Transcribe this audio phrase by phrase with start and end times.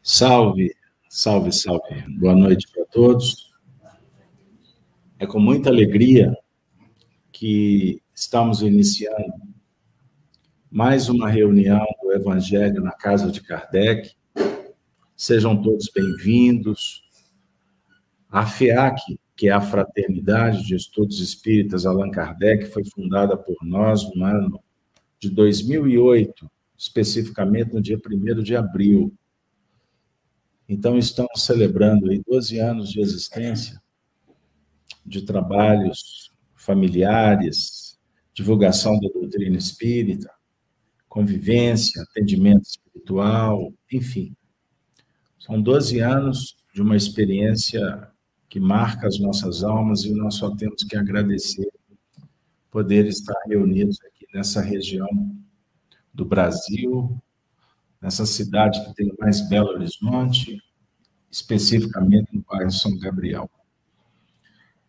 [0.00, 0.72] Salve,
[1.08, 2.04] salve, salve.
[2.16, 3.52] Boa noite para todos.
[5.18, 6.32] É com muita alegria
[7.32, 9.34] que estamos iniciando
[10.70, 14.12] mais uma reunião do Evangelho na casa de Kardec.
[15.16, 17.02] Sejam todos bem-vindos.
[18.30, 24.08] A FEAC, que é a Fraternidade de Estudos Espíritas Allan Kardec, foi fundada por nós
[24.14, 24.62] no ano
[25.18, 26.48] de 2008,
[26.78, 29.12] especificamente no dia 1 de abril.
[30.68, 33.82] Então, estamos celebrando aí 12 anos de existência,
[35.04, 37.98] de trabalhos familiares,
[38.32, 40.30] divulgação da doutrina espírita,
[41.08, 44.36] convivência, atendimento espiritual, enfim.
[45.38, 48.08] São 12 anos de uma experiência
[48.48, 51.68] que marca as nossas almas e nós só temos que agradecer
[52.70, 55.08] poder estar reunidos aqui nessa região
[56.18, 57.16] do Brasil,
[58.02, 60.60] nessa cidade que tem mais belo horizonte,
[61.30, 63.48] especificamente no bairro São Gabriel.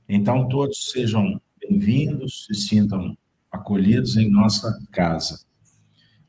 [0.07, 3.15] Então, todos sejam bem-vindos, se sintam
[3.51, 5.45] acolhidos em nossa casa.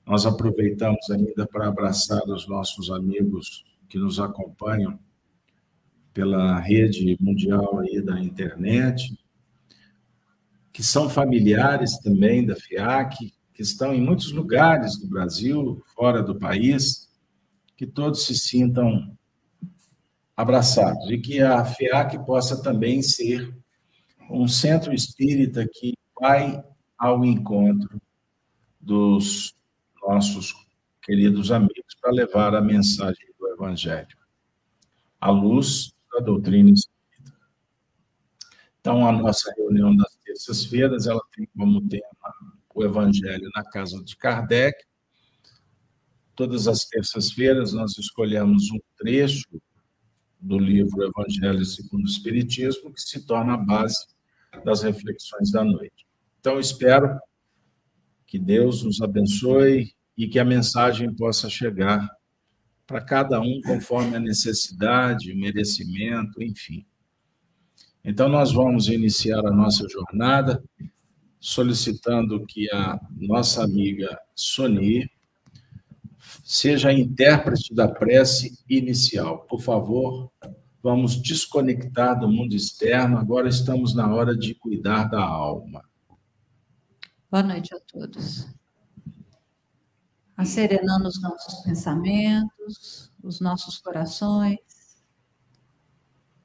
[0.05, 4.99] Nós aproveitamos ainda para abraçar os nossos amigos que nos acompanham
[6.13, 9.19] pela rede mundial aí da internet,
[10.71, 16.35] que são familiares também da FIAC, que estão em muitos lugares do Brasil, fora do
[16.35, 17.11] país,
[17.77, 19.15] que todos se sintam
[20.35, 23.55] abraçados e que a FIAC possa também ser
[24.31, 26.65] um centro espírita que vai
[26.97, 28.01] ao encontro
[28.81, 29.55] dos
[30.03, 30.55] nossos
[31.03, 34.17] queridos amigos para levar a mensagem do Evangelho,
[35.21, 37.39] à luz da doutrina espírita.
[38.81, 42.07] Então, a nossa reunião das terças-feiras, ela tem como tema
[42.75, 44.85] o Evangelho na casa de Kardec.
[46.35, 49.61] Todas as terças-feiras nós escolhemos um trecho
[50.41, 54.07] do livro Evangelho segundo o Espiritismo, que se torna a base
[54.65, 56.07] das reflexões da noite.
[56.41, 57.19] Então, espero
[58.27, 62.09] que Deus nos abençoe e que a mensagem possa chegar
[62.87, 66.87] para cada um conforme a necessidade, merecimento, enfim.
[68.03, 70.63] Então, nós vamos iniciar a nossa jornada
[71.41, 75.11] solicitando que a nossa amiga Soni
[76.45, 79.47] seja a intérprete da prece inicial.
[79.47, 80.31] Por favor,
[80.83, 85.83] vamos desconectar do mundo externo, agora estamos na hora de cuidar da alma.
[87.31, 88.47] Boa noite a todos.
[90.37, 94.59] Acerenando os nossos pensamentos, os nossos corações.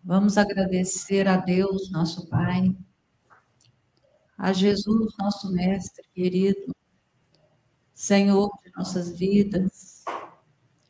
[0.03, 2.75] Vamos agradecer a Deus, nosso Pai,
[4.37, 6.75] a Jesus, nosso Mestre querido,
[7.93, 10.03] Senhor de nossas vidas,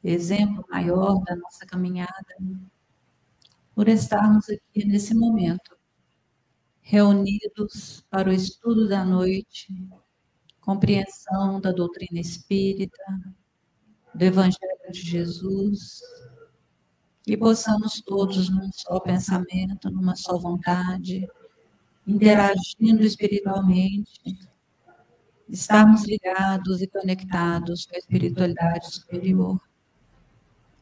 [0.03, 2.35] exemplo maior da nossa caminhada,
[3.75, 5.77] por estarmos aqui nesse momento,
[6.81, 9.67] reunidos para o estudo da noite,
[10.61, 13.03] compreensão da doutrina espírita,
[14.13, 16.01] do Evangelho de Jesus,
[17.27, 21.27] e possamos todos num só pensamento, numa só vontade,
[22.05, 24.21] interagindo espiritualmente,
[25.49, 29.59] estarmos ligados e conectados com a espiritualidade superior.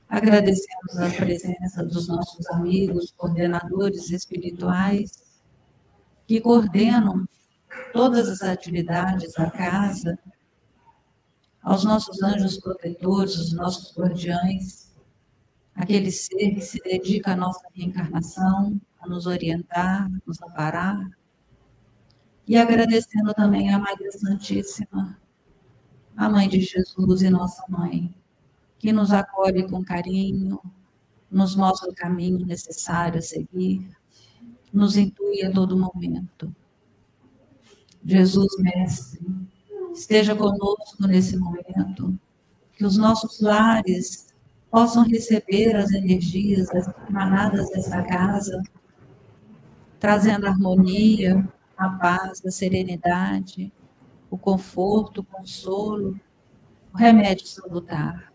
[0.10, 5.42] Agradecemos a presença dos nossos amigos, coordenadores espirituais,
[6.28, 7.28] que coordenam
[7.92, 10.18] todas as atividades da casa,
[11.62, 14.83] aos nossos anjos protetores, os nossos guardiães,
[15.76, 21.10] aquele ser que se dedica à nossa reencarnação, a nos orientar, a nos amparar.
[22.48, 25.18] E agradecendo também a Maria Santíssima,
[26.16, 28.14] a Mãe de Jesus e nossa Mãe,
[28.78, 30.60] que nos acolhe com carinho,
[31.32, 33.90] nos mostra o caminho necessário a seguir,
[34.72, 36.54] nos intui a todo momento.
[38.06, 39.26] Jesus, Mestre,
[39.94, 42.20] esteja conosco nesse momento,
[42.74, 44.33] que os nossos lares
[44.74, 46.68] possam receber as energias
[47.08, 48.60] emanadas dessa casa,
[50.00, 51.48] trazendo harmonia,
[51.78, 53.72] a paz, a serenidade,
[54.32, 56.20] o conforto, o consolo,
[56.92, 58.34] o remédio salutar.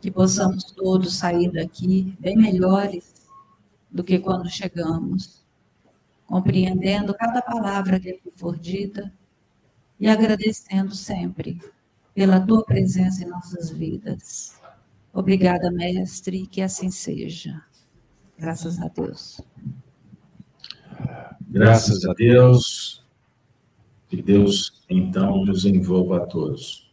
[0.00, 3.28] Que possamos todos sair daqui bem melhores
[3.88, 5.44] do que quando chegamos,
[6.26, 9.12] compreendendo cada palavra que aqui for dita
[10.00, 11.62] e agradecendo sempre
[12.12, 14.63] pela tua presença em nossas vidas.
[15.14, 17.62] Obrigada, mestre, que assim seja.
[18.36, 19.40] Graças a Deus.
[21.48, 23.00] Graças a Deus.
[24.08, 26.92] Que Deus, então, nos envolva a todos.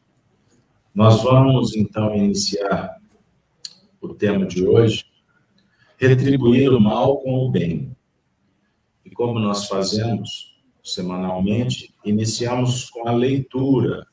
[0.93, 2.95] Nós vamos então iniciar
[3.99, 5.03] o tema de hoje,
[5.97, 7.95] retribuir o mal com o bem.
[9.03, 14.05] E como nós fazemos semanalmente, iniciamos com a leitura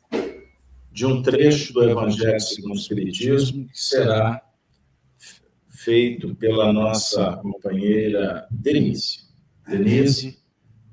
[0.99, 4.43] de um trecho do Evangelho segundo o Espiritismo, que será
[5.69, 9.21] feito pela nossa companheira Denise.
[9.65, 10.41] Denise,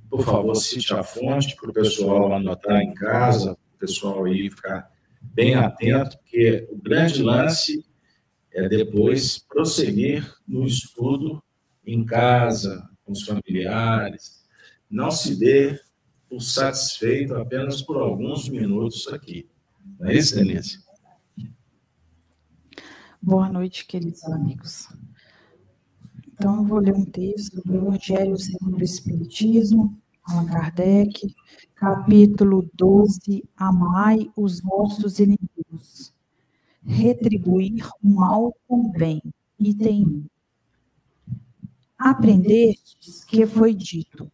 [0.07, 4.92] por favor, cite a fonte para o pessoal anotar em casa, o pessoal aí ficar
[5.19, 7.84] bem atento, porque o grande lance
[8.54, 11.42] é depois prosseguir no estudo
[11.84, 14.46] em casa, com os familiares.
[14.88, 15.80] Não se dê
[16.30, 19.50] por satisfeito apenas por alguns minutos aqui.
[20.00, 20.80] Não é isso, Denise?
[23.21, 24.88] Boa noite, queridos amigos.
[26.27, 31.33] Então, eu vou ler um texto do Evangelho segundo o Espiritismo, Allan Kardec,
[31.75, 36.13] capítulo 12, Amai os vossos inimigos.
[36.83, 39.21] Retribuir o mal com o bem.
[39.57, 40.25] Item 1.
[41.97, 44.30] Aprendestes que foi dito,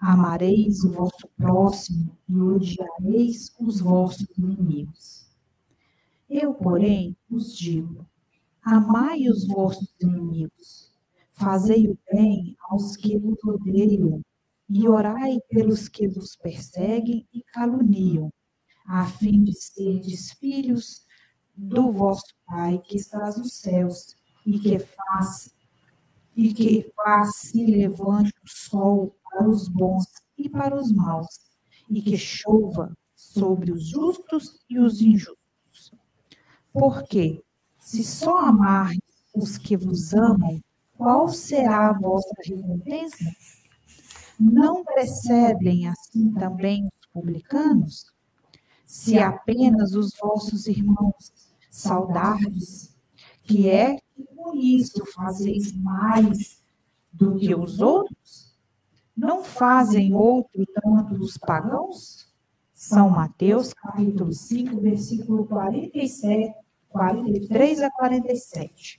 [0.00, 5.26] amareis o vosso próximo e odiareis os vossos inimigos.
[6.28, 8.06] Eu, porém, vos digo,
[8.62, 10.92] amai os vossos inimigos,
[11.32, 14.20] fazei o bem aos que vos odeiam,
[14.68, 18.32] e orai pelos que vos perseguem e caluniam,
[18.84, 21.06] a fim de serdes filhos
[21.56, 25.54] do vosso Pai que estás nos céus, e que faz
[26.36, 30.06] e que faz se levante o sol para os bons
[30.38, 31.26] e para os maus,
[31.90, 35.92] e que chova sobre os justos e os injustos.
[36.72, 37.42] Porque,
[37.78, 39.00] se só amardes
[39.34, 40.60] os que vos amam,
[40.96, 43.24] qual será a vossa recompensa?
[44.40, 48.06] Não precedem assim também os publicanos?
[48.86, 51.32] Se apenas os vossos irmãos
[51.70, 52.94] saudardes,
[53.42, 56.62] que é que com isso fazeis mais
[57.12, 58.45] do que os outros?
[59.16, 62.26] Não fazem outro tanto os pagãos?
[62.70, 66.54] São Mateus, capítulo 5, versículo 47,
[66.90, 68.98] 43 a 47.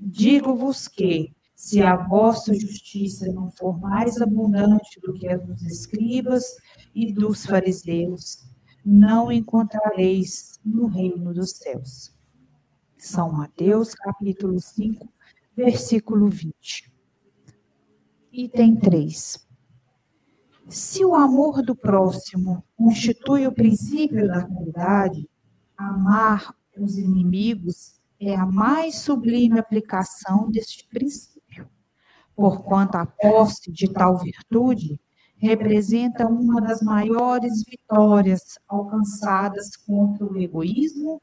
[0.00, 6.56] Digo-vos que, se a vossa justiça não for mais abundante do que a dos escribas
[6.94, 8.46] e dos fariseus,
[8.84, 12.14] não encontrareis no reino dos céus.
[12.96, 15.12] São Mateus, capítulo 5,
[15.54, 16.95] versículo 20.
[18.38, 19.46] Item 3.
[20.68, 25.26] Se o amor do próximo constitui o princípio da caridade,
[25.76, 31.36] amar os inimigos é a mais sublime aplicação deste princípio
[32.36, 35.00] porquanto a posse de tal virtude
[35.38, 41.20] representa uma das maiores vitórias alcançadas contra o egoísmo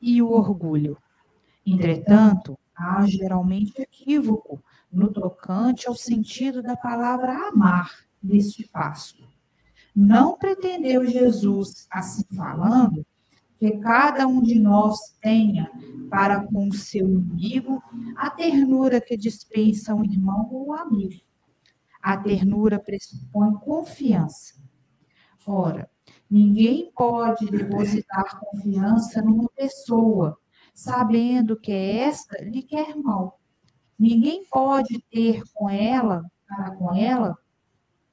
[0.00, 0.98] e o orgulho.
[1.64, 4.60] Entretanto, há geralmente equívoco
[4.92, 7.90] no tocante ao sentido da palavra amar
[8.22, 9.16] neste passo.
[9.94, 13.04] Não pretendeu Jesus, assim falando,
[13.56, 15.70] que cada um de nós tenha
[16.10, 17.82] para com o seu inimigo
[18.16, 21.20] a ternura que dispensa um irmão ou amigo.
[22.02, 24.54] A ternura pressupõe confiança.
[25.46, 25.88] Ora,
[26.28, 30.36] ninguém pode depositar confiança numa pessoa,
[30.74, 33.41] sabendo que esta lhe quer mal.
[34.02, 36.28] Ninguém pode ter com ela,
[36.76, 37.38] com ela,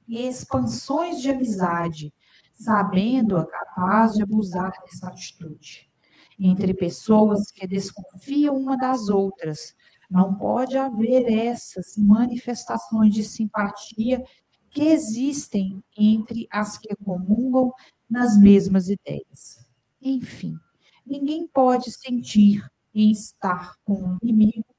[0.08, 2.14] expansões de amizade,
[2.52, 5.90] sabendo-a capaz de abusar dessa atitude.
[6.38, 9.74] Entre pessoas que desconfiam uma das outras,
[10.08, 14.22] não pode haver essas manifestações de simpatia
[14.70, 17.72] que existem entre as que comungam
[18.08, 19.68] nas mesmas ideias.
[20.00, 20.56] Enfim,
[21.04, 24.69] ninguém pode sentir em estar com um inimigo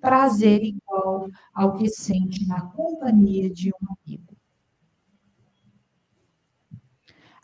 [0.00, 4.36] prazer igual ao que sente na companhia de um amigo.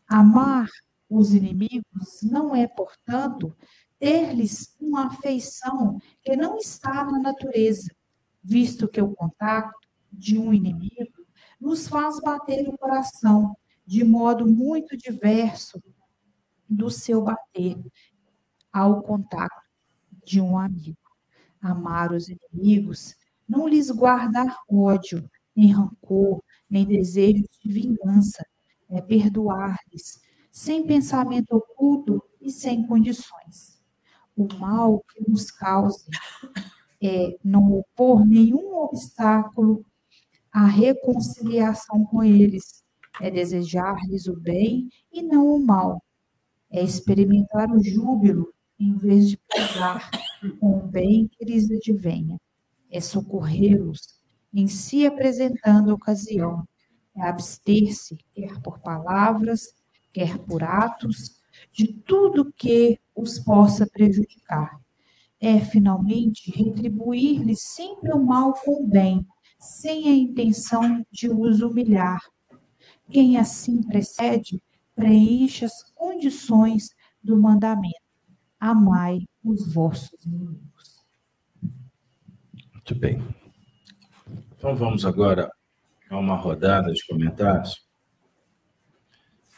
[0.07, 0.69] Amar
[1.09, 3.55] os inimigos não é, portanto,
[3.99, 7.95] ter-lhes uma afeição que não está na natureza,
[8.43, 9.79] visto que o contato
[10.13, 11.27] de um inimigo
[11.61, 13.57] nos faz bater o coração
[13.87, 15.83] de modo muito diverso
[16.69, 17.77] do seu bater
[18.73, 19.63] ao contato
[20.25, 21.02] de um amigo.
[21.63, 23.15] Amar os inimigos,
[23.49, 28.45] não lhes guardar ódio, nem rancor, nem desejos de vingança,
[28.91, 33.81] é perdoar-lhes, sem pensamento oculto e sem condições.
[34.37, 36.05] O mal que nos cause
[37.03, 39.85] é não opor nenhum obstáculo
[40.51, 42.83] à reconciliação com eles,
[43.21, 46.03] é desejar-lhes o bem e não o mal,
[46.71, 50.11] É experimentar o júbilo em vez de pesar
[50.61, 52.39] com bem que lhes advenha.
[52.91, 54.01] É socorrê-los
[54.53, 56.67] em se apresentando a ocasião.
[57.17, 59.75] É abster-se, quer por palavras,
[60.13, 61.41] quer por atos,
[61.73, 64.81] de tudo que os possa prejudicar.
[65.41, 69.27] É, finalmente, retribuir-lhes sempre o mal com o bem,
[69.59, 72.21] sem a intenção de os humilhar.
[73.11, 74.63] Quem assim precede,
[74.95, 76.91] preenche as condições
[77.23, 78.02] do mandamento.
[78.63, 81.05] Amai os vossos inimigos.
[82.73, 83.21] Muito bem.
[84.57, 85.51] Então vamos agora
[86.09, 87.85] a uma rodada de comentários.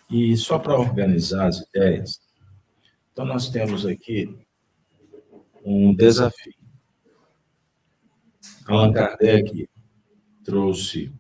[0.09, 2.19] E só para organizar as ideias,
[3.13, 4.39] então nós temos aqui
[5.63, 6.55] um desafio.
[8.67, 9.69] Allan Kardec
[10.43, 11.13] trouxe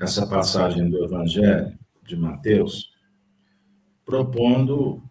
[0.00, 2.90] essa passagem do Evangelho de Mateus,
[4.02, 5.05] propondo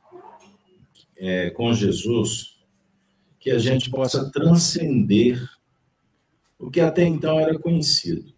[1.18, 2.56] é, com Jesus
[3.40, 5.40] que a gente possa transcender
[6.58, 8.34] o que até então era conhecido.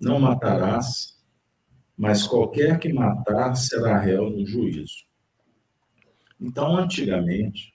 [0.00, 1.18] Não matarás,
[1.96, 5.04] mas qualquer que matar será réu no juízo.
[6.40, 7.74] Então, antigamente,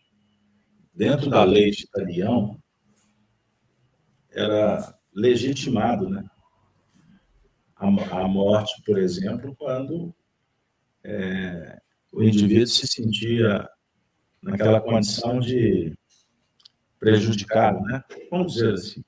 [0.94, 2.58] dentro da lei de Italião,
[4.32, 6.26] era legitimado né?
[7.76, 10.16] a, a morte, por exemplo, quando
[11.04, 11.80] é,
[12.12, 13.70] o indivíduo se sentia
[14.46, 15.94] naquela condição de
[17.00, 18.04] prejudicado, né?
[18.30, 19.04] Vamos dizer assim.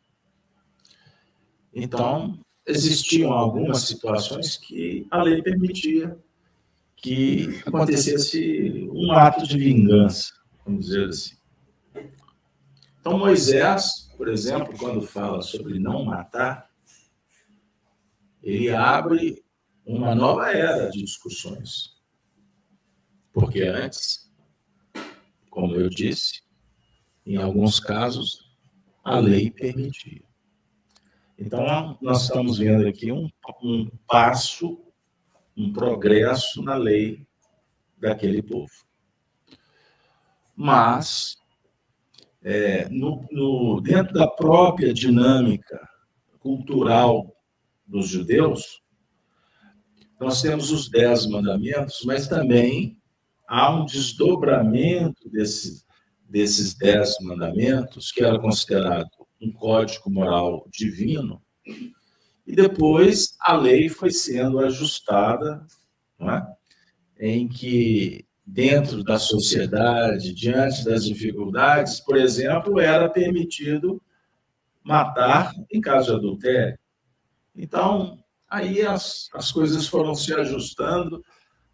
[1.73, 6.17] Então, existiam algumas situações que a lei permitia
[6.95, 10.33] que acontecesse um ato de vingança,
[10.65, 11.37] vamos dizer assim.
[12.99, 16.67] Então, Moisés, por exemplo, quando fala sobre não matar,
[18.41, 19.43] ele abre
[19.85, 21.95] uma nova era de discussões.
[23.31, 24.26] Porque antes,
[25.57, 26.43] como eu disse,
[27.25, 28.47] em alguns casos,
[29.03, 30.21] a lei permitia.
[31.35, 33.27] Então, nós estamos vendo aqui um,
[33.63, 34.79] um passo,
[35.57, 37.25] um progresso na lei
[37.97, 38.71] daquele povo.
[40.55, 41.37] Mas,
[42.43, 45.89] é, no, no, dentro da própria dinâmica
[46.37, 47.35] cultural
[47.83, 48.83] dos judeus,
[50.19, 52.96] nós temos os dez mandamentos, mas também
[53.47, 55.83] há um desdobramento desse,
[56.29, 59.09] desses dez mandamentos, que era considerado
[59.41, 61.41] um código moral divino,
[62.45, 65.65] e depois a lei foi sendo ajustada,
[66.19, 66.41] é?
[67.19, 74.01] em que, dentro da sociedade, diante das dificuldades, por exemplo, era permitido
[74.81, 76.79] matar em caso de adultério.
[77.53, 81.21] Então, aí as, as coisas foram se ajustando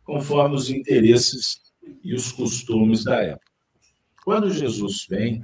[0.03, 1.62] conforme os interesses
[2.04, 3.52] e os costumes da época.
[4.24, 5.44] Quando Jesus vem,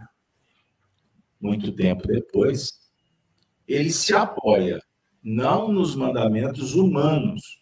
[1.39, 2.79] muito tempo depois,
[3.67, 4.81] ele se apoia
[5.24, 7.60] não nos mandamentos humanos,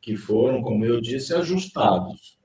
[0.00, 2.38] que foram, como eu disse, ajustados,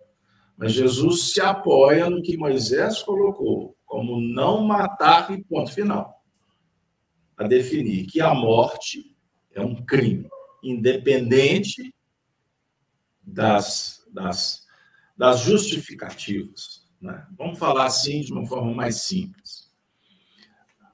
[0.57, 6.21] mas Jesus se apoia no que Moisés colocou, como não matar e ponto final.
[7.37, 9.15] A definir que a morte
[9.53, 10.27] é um crime,
[10.63, 11.93] independente
[13.21, 14.62] das, das,
[15.15, 16.85] das justificativas.
[17.01, 17.25] Né?
[17.37, 19.71] Vamos falar assim de uma forma mais simples.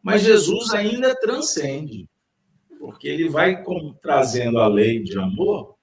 [0.02, 2.10] Mas Jesus ainda transcende,
[2.80, 5.76] porque ele vai com, trazendo a lei de amor,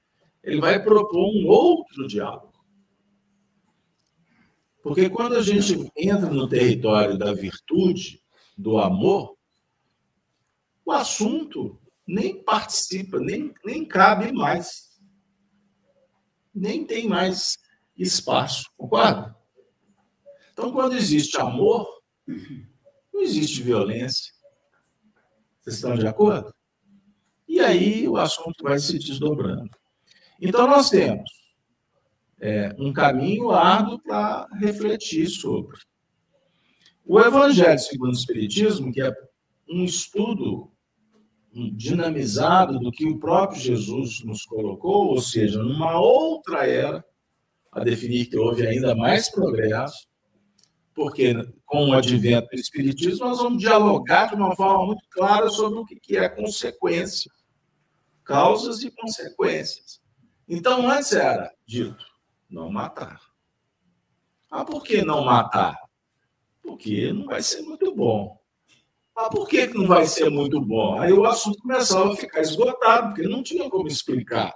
[0.43, 2.53] ele vai propor um outro diálogo.
[4.83, 8.23] Porque quando a gente entra no território da virtude,
[8.57, 9.37] do amor,
[10.85, 15.01] o assunto nem participa, nem, nem cabe mais.
[16.55, 17.59] Nem tem mais
[17.97, 19.35] espaço, concorda?
[20.53, 21.87] Então, quando existe amor,
[23.13, 24.33] não existe violência.
[25.61, 26.55] Vocês estão de acordo?
[27.49, 29.71] E aí o assunto vai se desdobrando.
[30.41, 31.31] Então, nós temos
[32.41, 35.79] é, um caminho árduo para refletir sobre.
[37.05, 39.13] O Evangelho segundo o Espiritismo, que é
[39.69, 40.73] um estudo
[41.73, 47.05] dinamizado do que o próprio Jesus nos colocou, ou seja, numa outra era,
[47.77, 50.09] a definir que houve ainda mais progresso,
[50.95, 51.35] porque
[51.67, 55.85] com o advento do Espiritismo nós vamos dialogar de uma forma muito clara sobre o
[55.85, 57.31] que é consequência,
[58.25, 60.01] causas e consequências.
[60.49, 62.03] Então, antes era dito,
[62.49, 63.21] não matar.
[64.51, 65.77] Ah, por que não matar?
[66.63, 68.41] Porque não vai ser muito bom.
[69.15, 70.99] Ah, por que não vai ser muito bom?
[70.99, 74.55] Aí o assunto começava a ficar esgotado, porque não tinha como explicar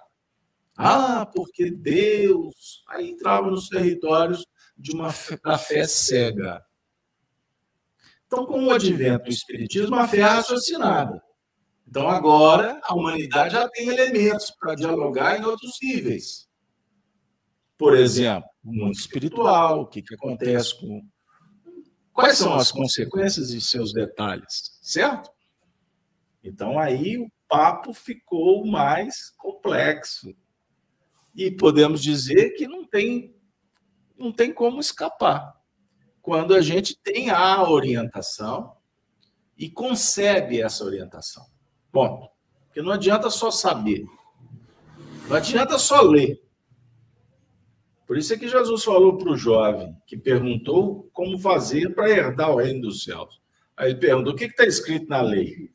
[0.82, 2.82] Ah, porque Deus.
[2.88, 5.12] Aí entrava nos territórios de uma
[5.44, 6.64] da fé cega.
[8.26, 11.22] Então, com o advento do Espiritismo, a fé é raciocinada.
[11.86, 16.48] Então, agora, a humanidade já tem elementos para dialogar em outros níveis.
[17.76, 21.02] Por exemplo, o mundo espiritual, o que, que acontece com.
[22.10, 25.30] Quais são as consequências e seus detalhes, certo?
[26.42, 30.34] Então, aí o papo ficou mais complexo.
[31.34, 33.34] E podemos dizer que não tem,
[34.18, 35.54] não tem como escapar.
[36.20, 38.76] Quando a gente tem a orientação
[39.56, 41.44] e concebe essa orientação.
[41.92, 42.30] Bom,
[42.66, 44.04] porque não adianta só saber.
[45.28, 46.40] Não adianta só ler.
[48.06, 52.50] Por isso é que Jesus falou para o jovem que perguntou como fazer para herdar
[52.50, 53.40] o reino dos céus.
[53.76, 55.70] Aí ele perguntou: o que está escrito na lei?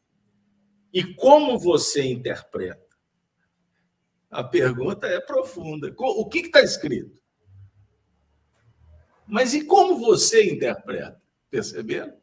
[0.94, 2.85] E como você interpreta?
[4.30, 5.94] A pergunta é profunda.
[5.98, 7.22] O que está escrito?
[9.28, 11.20] Mas e como você interpreta?
[11.50, 12.14] Percebendo?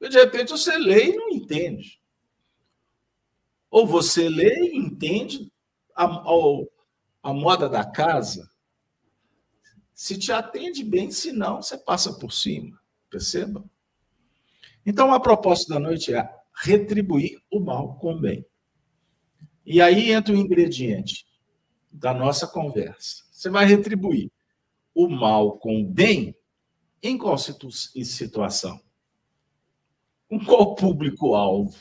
[0.00, 2.00] de repente você lê e não entende.
[3.68, 5.52] Ou você lê e entende
[5.94, 6.30] a, a,
[7.24, 8.48] a moda da casa,
[9.92, 12.80] se te atende bem, se não, você passa por cima.
[13.10, 13.68] Perceba?
[14.86, 18.46] Então, a proposta da noite é retribuir o mal com o bem.
[19.66, 21.27] E aí entra o ingrediente
[21.90, 23.24] da nossa conversa.
[23.30, 24.30] Você vai retribuir
[24.94, 26.34] o mal com o bem
[27.02, 28.80] em qual situação?
[30.28, 31.76] Com qual público-alvo?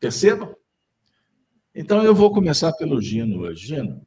[0.00, 0.54] Percebam?
[1.74, 3.68] Então eu vou começar pelo Gino hoje.
[3.68, 4.06] Gino,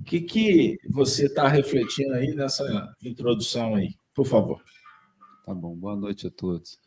[0.00, 2.64] o que, que você está refletindo aí nessa
[3.02, 3.94] introdução aí?
[4.14, 4.62] Por favor.
[5.44, 6.78] Tá bom, boa noite a todos.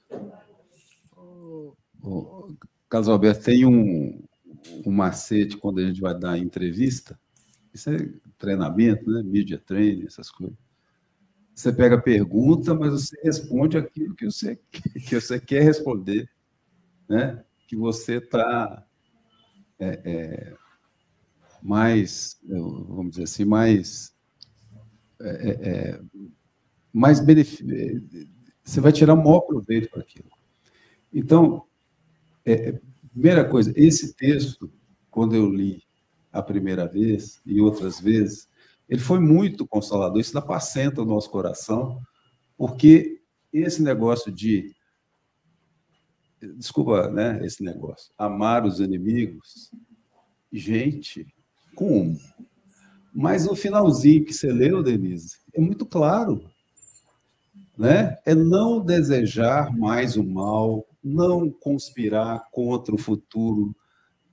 [2.03, 2.55] O
[2.89, 4.23] Carlos Alberto, tem um,
[4.85, 7.19] um macete quando a gente vai dar entrevista,
[7.73, 7.97] isso é
[8.37, 9.23] treinamento, né?
[9.23, 10.57] Media training, essas coisas.
[11.53, 16.29] Você pega a pergunta, mas você responde aquilo que você, que você quer responder,
[17.07, 17.43] né?
[17.67, 18.85] Que você está
[19.79, 20.53] é, é,
[21.61, 24.13] mais, vamos dizer assim, mais,
[25.19, 26.01] é, é, é
[26.91, 27.65] mais benefício.
[28.63, 30.29] Você vai tirar o maior proveito para aquilo.
[31.13, 31.65] Então,
[32.45, 32.79] é,
[33.11, 34.71] primeira coisa, esse texto,
[35.09, 35.83] quando eu li
[36.31, 38.47] a primeira vez e outras vezes,
[38.87, 40.19] ele foi muito consolador.
[40.19, 42.01] Isso apacenta o nosso coração,
[42.57, 43.21] porque
[43.51, 44.73] esse negócio de
[46.57, 49.71] desculpa, né, esse negócio, amar os inimigos,
[50.51, 51.27] gente,
[51.75, 52.17] como?
[53.13, 56.49] Mas no finalzinho que você leu, Denise, é muito claro,
[57.77, 58.17] né?
[58.25, 63.75] É não desejar mais o mal, não conspirar contra o futuro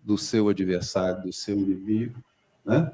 [0.03, 2.23] do seu adversário, do seu inimigo,
[2.65, 2.93] né?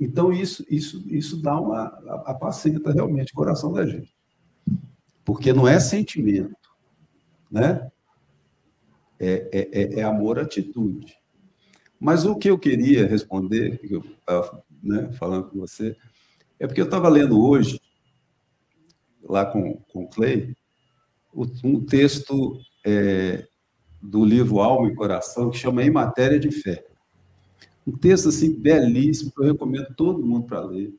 [0.00, 1.86] Então isso isso isso dá uma
[2.24, 4.14] apacenta realmente o coração da gente,
[5.24, 6.56] porque não é sentimento,
[7.50, 7.90] né?
[9.18, 11.16] é, é, é, é amor atitude.
[11.98, 15.96] Mas o que eu queria responder, que eu estava né, falando com você,
[16.58, 17.80] é porque eu estava lendo hoje,
[19.22, 20.54] lá com, com o Clay,
[21.64, 23.46] um texto é,
[24.00, 26.84] do livro Alma e Coração, que chama Em Matéria de Fé.
[27.86, 30.94] Um texto assim belíssimo, que eu recomendo todo mundo para ler.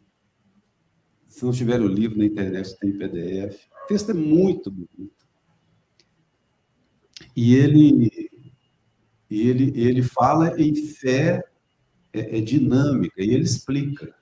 [1.27, 3.67] Se não tiver o livro na internet, tem PDF.
[3.83, 5.27] O texto é muito bonito.
[7.35, 8.29] E ele,
[9.29, 11.43] ele, ele fala em fé
[12.11, 14.13] é, é dinâmica, e ele explica.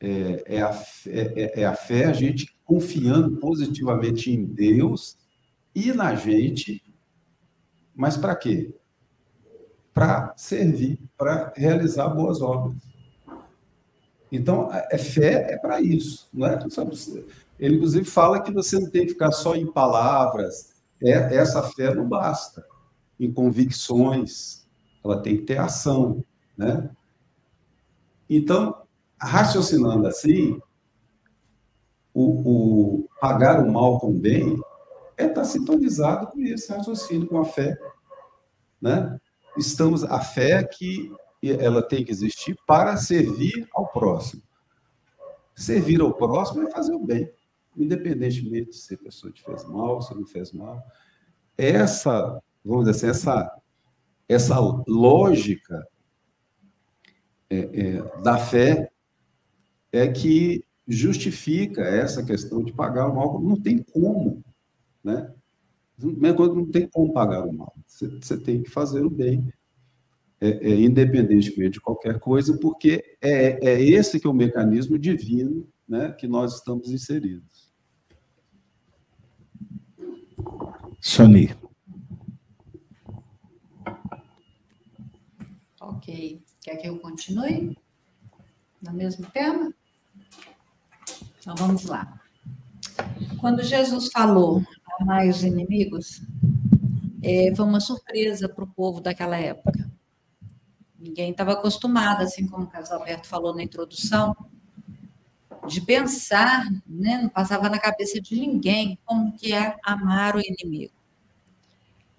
[0.00, 5.16] É, é, a, é, é a fé a gente confiando positivamente em Deus
[5.74, 6.82] e na gente,
[7.94, 8.74] mas para quê?
[9.92, 12.76] Para servir, para realizar boas obras.
[14.30, 16.58] Então, é fé é para isso, não é?
[17.58, 21.94] Ele inclusive fala que você não tem que ficar só em palavras, é, essa fé
[21.94, 22.64] não basta.
[23.18, 24.66] Em convicções,
[25.04, 26.24] ela tem que ter ação,
[26.56, 26.90] né?
[28.28, 28.82] Então,
[29.20, 30.58] raciocinando assim,
[32.12, 34.58] o, o pagar o mal com o bem
[35.16, 37.76] é estar sintonizado com esse raciocínio, com a fé,
[38.80, 39.18] né?
[39.56, 41.10] Estamos a fé que
[41.60, 44.42] ela tem que existir para servir ao próximo.
[45.54, 47.30] Servir ao próximo é fazer o bem
[47.76, 50.82] independentemente se a pessoa te fez mal, se não fez mal.
[51.56, 53.60] Essa, vamos dizer assim, essa,
[54.28, 55.86] essa lógica
[57.50, 58.90] é, é, da fé
[59.92, 63.40] é que justifica essa questão de pagar o mal.
[63.40, 64.42] Não tem como,
[65.04, 65.32] né?
[65.98, 67.72] Não tem como pagar o mal.
[67.86, 69.52] Você, você tem que fazer o bem.
[70.40, 75.66] é, é, independentemente de qualquer coisa, porque é, é esse que é o mecanismo divino
[75.88, 77.72] né, que nós estamos inseridos.
[81.00, 81.54] Sony.
[85.80, 86.42] Ok.
[86.62, 87.76] Quer que eu continue?
[88.82, 89.72] No mesmo tema?
[91.38, 92.20] Então vamos lá.
[93.40, 94.62] Quando Jesus falou
[95.00, 96.22] amai os inimigos,
[97.22, 99.90] é, foi uma surpresa para o povo daquela época.
[100.98, 104.34] Ninguém estava acostumado, assim como o Carlos Alberto falou na introdução,
[105.66, 110.92] de pensar, né, não passava na cabeça de ninguém como que é amar o inimigo.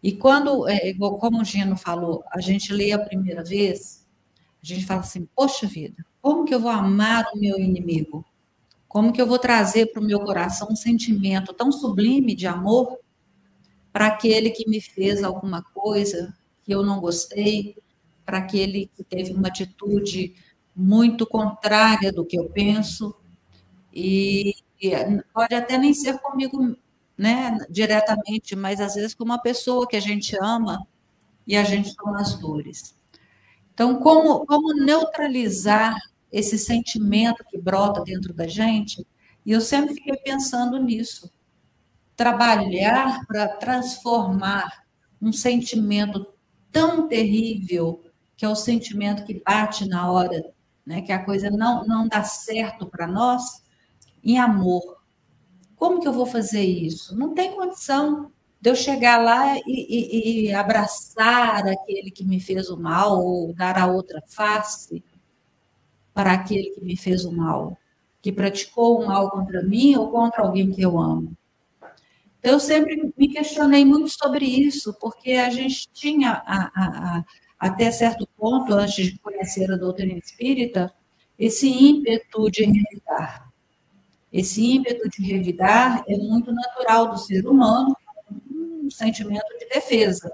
[0.01, 4.05] E quando, é, como o Gino falou, a gente lê a primeira vez,
[4.61, 8.25] a gente fala assim, poxa vida, como que eu vou amar o meu inimigo?
[8.95, 12.97] Como que eu vou trazer para o meu coração um sentimento tão sublime de amor
[13.91, 17.75] para aquele que me fez alguma coisa que eu não gostei,
[18.25, 20.33] para aquele que teve uma atitude
[20.73, 23.13] muito contrária do que eu penso,
[23.93, 24.55] e,
[25.33, 26.77] pode até nem ser comigo
[27.17, 30.87] né, diretamente, mas às vezes com uma pessoa que a gente ama
[31.45, 32.95] e a gente toma as dores.
[33.73, 35.97] Então, como, como neutralizar
[36.35, 39.07] esse sentimento que brota dentro da gente?
[39.45, 41.31] E eu sempre fiquei pensando nisso.
[42.13, 44.83] Trabalhar para transformar
[45.21, 46.27] um sentimento
[46.73, 48.03] tão terrível
[48.35, 50.43] que é o sentimento que bate na hora,
[50.85, 53.63] né, que a coisa não, não dá certo para nós,
[54.21, 54.97] em amor.
[55.77, 57.17] Como que eu vou fazer isso?
[57.17, 62.69] Não tem condição de eu chegar lá e, e, e abraçar aquele que me fez
[62.69, 65.01] o mal, ou dar a outra face
[66.15, 67.77] para aquele que me fez o mal,
[68.21, 71.35] que praticou o mal contra mim ou contra alguém que eu amo.
[72.39, 77.25] Então, eu sempre me questionei muito sobre isso, porque a gente tinha a, a, a
[77.59, 80.93] até certo ponto, antes de conhecer a doutrina espírita,
[81.37, 83.51] esse ímpeto de revidar.
[84.31, 87.95] Esse ímpeto de revidar é muito natural do ser humano,
[88.49, 90.31] um sentimento de defesa.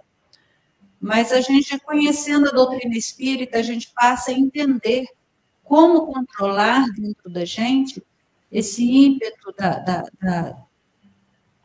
[1.00, 5.08] Mas a gente, conhecendo a doutrina espírita, a gente passa a entender
[5.72, 8.06] como controlar dentro da gente
[8.52, 10.58] esse ímpeto da, da, da,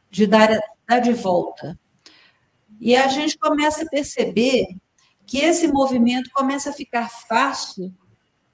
[0.08, 0.48] de dar,
[0.86, 1.76] dar de volta.
[2.80, 4.76] E a gente começa a perceber
[5.26, 7.92] que esse movimento começa a ficar fácil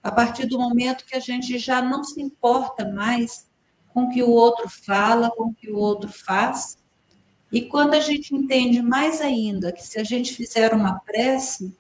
[0.03, 3.47] a partir do momento que a gente já não se importa mais
[3.93, 6.79] com o que o outro fala, com o que o outro faz.
[7.53, 11.77] E quando a gente entende mais ainda que se a gente fizer uma prece,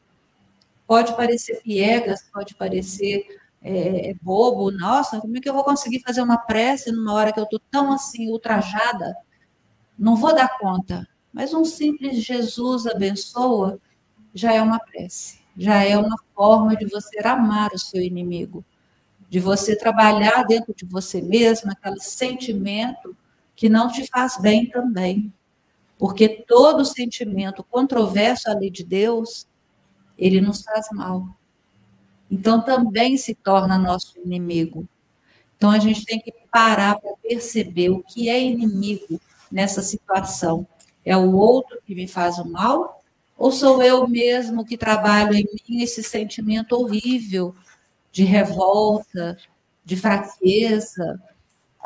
[0.86, 6.00] pode parecer piegas, pode parecer é, é bobo, nossa, como é que eu vou conseguir
[6.00, 9.16] fazer uma prece numa hora que eu estou tão assim ultrajada?
[9.98, 11.06] Não vou dar conta.
[11.32, 13.78] Mas um simples Jesus abençoa
[14.34, 18.64] já é uma prece, já é uma forma de você amar o seu inimigo,
[19.30, 23.16] de você trabalhar dentro de você mesmo aquele sentimento
[23.54, 25.32] que não te faz bem também.
[25.98, 29.46] Porque todo sentimento controverso à lei de Deus,
[30.18, 31.28] ele nos faz mal.
[32.32, 34.88] Então também se torna nosso inimigo.
[35.54, 40.66] Então a gente tem que parar para perceber o que é inimigo nessa situação.
[41.04, 43.04] É o outro que me faz o mal
[43.36, 47.54] ou sou eu mesmo que trabalho em mim esse sentimento horrível
[48.10, 49.36] de revolta,
[49.84, 51.20] de fraqueza,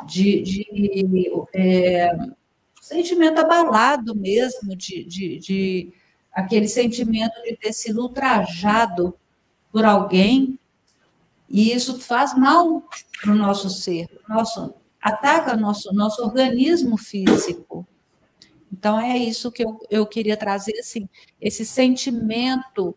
[0.06, 0.66] de, de
[1.54, 2.16] é,
[2.80, 5.92] sentimento abalado mesmo, de, de, de
[6.32, 9.12] aquele sentimento de ter sido ultrajado
[9.76, 10.58] por alguém,
[11.50, 12.82] e isso faz mal
[13.20, 17.86] para o nosso ser, nosso, ataca nosso, nosso organismo físico.
[18.72, 21.06] Então, é isso que eu, eu queria trazer, assim,
[21.38, 22.96] esse sentimento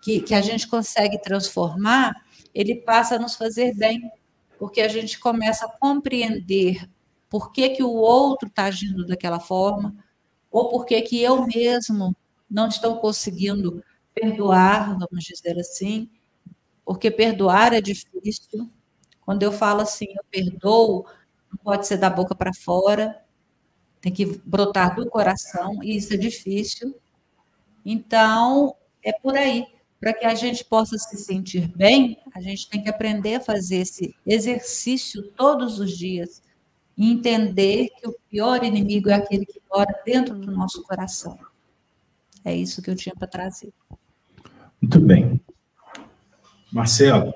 [0.00, 2.14] que, que a gente consegue transformar,
[2.54, 4.08] ele passa a nos fazer bem,
[4.56, 6.88] porque a gente começa a compreender
[7.28, 9.96] por que, que o outro está agindo daquela forma,
[10.48, 12.14] ou por que, que eu mesmo
[12.48, 13.82] não estou conseguindo
[14.14, 16.08] perdoar, vamos dizer assim,
[16.90, 18.68] porque perdoar é difícil.
[19.24, 21.06] Quando eu falo assim, eu perdoo,
[21.48, 23.22] não pode ser da boca para fora,
[24.00, 26.92] tem que brotar do coração, e isso é difícil.
[27.86, 28.74] Então,
[29.04, 29.68] é por aí.
[30.00, 33.76] Para que a gente possa se sentir bem, a gente tem que aprender a fazer
[33.76, 36.42] esse exercício todos os dias
[36.98, 41.38] e entender que o pior inimigo é aquele que mora dentro do nosso coração.
[42.44, 43.72] É isso que eu tinha para trazer.
[44.82, 45.40] Muito bem.
[46.72, 47.34] Marcelo,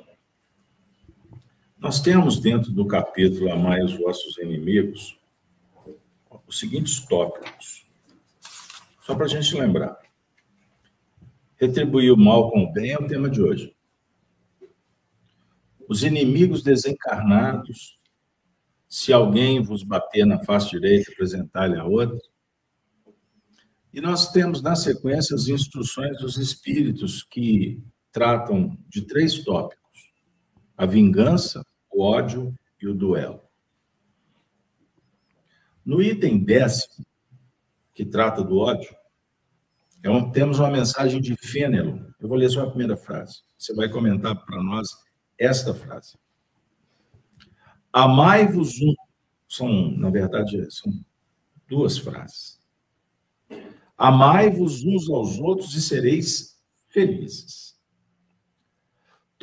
[1.78, 5.18] nós temos dentro do capítulo Amai os vossos inimigos
[6.46, 7.84] os seguintes tópicos,
[9.02, 9.98] só para a gente lembrar.
[11.56, 13.74] Retribuir o mal com o bem é o tema de hoje.
[15.88, 17.98] Os inimigos desencarnados,
[18.88, 22.20] se alguém vos bater na face direita, apresentar-lhe a outra.
[23.92, 27.82] E nós temos, na sequência, as instruções dos espíritos que
[28.14, 30.12] tratam de três tópicos:
[30.76, 33.42] a vingança, o ódio e o duelo.
[35.84, 37.04] No item décimo,
[37.92, 38.96] que trata do ódio,
[40.02, 41.98] é um, temos uma mensagem de Fênelon.
[42.20, 43.42] Eu vou ler só a primeira frase.
[43.58, 44.88] Você vai comentar para nós
[45.38, 46.16] esta frase.
[47.92, 48.94] Amai-vos um.
[49.48, 50.92] São, na verdade, são
[51.68, 52.58] duas frases.
[53.96, 57.73] Amai-vos uns aos outros e sereis felizes.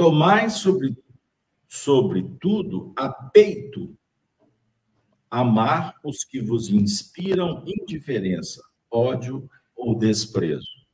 [0.02, 0.98] Tomai sobre,
[2.40, 3.96] tudo a peito
[5.30, 10.88] amar os que vos inspiram indiferença, ódio ou desprezo.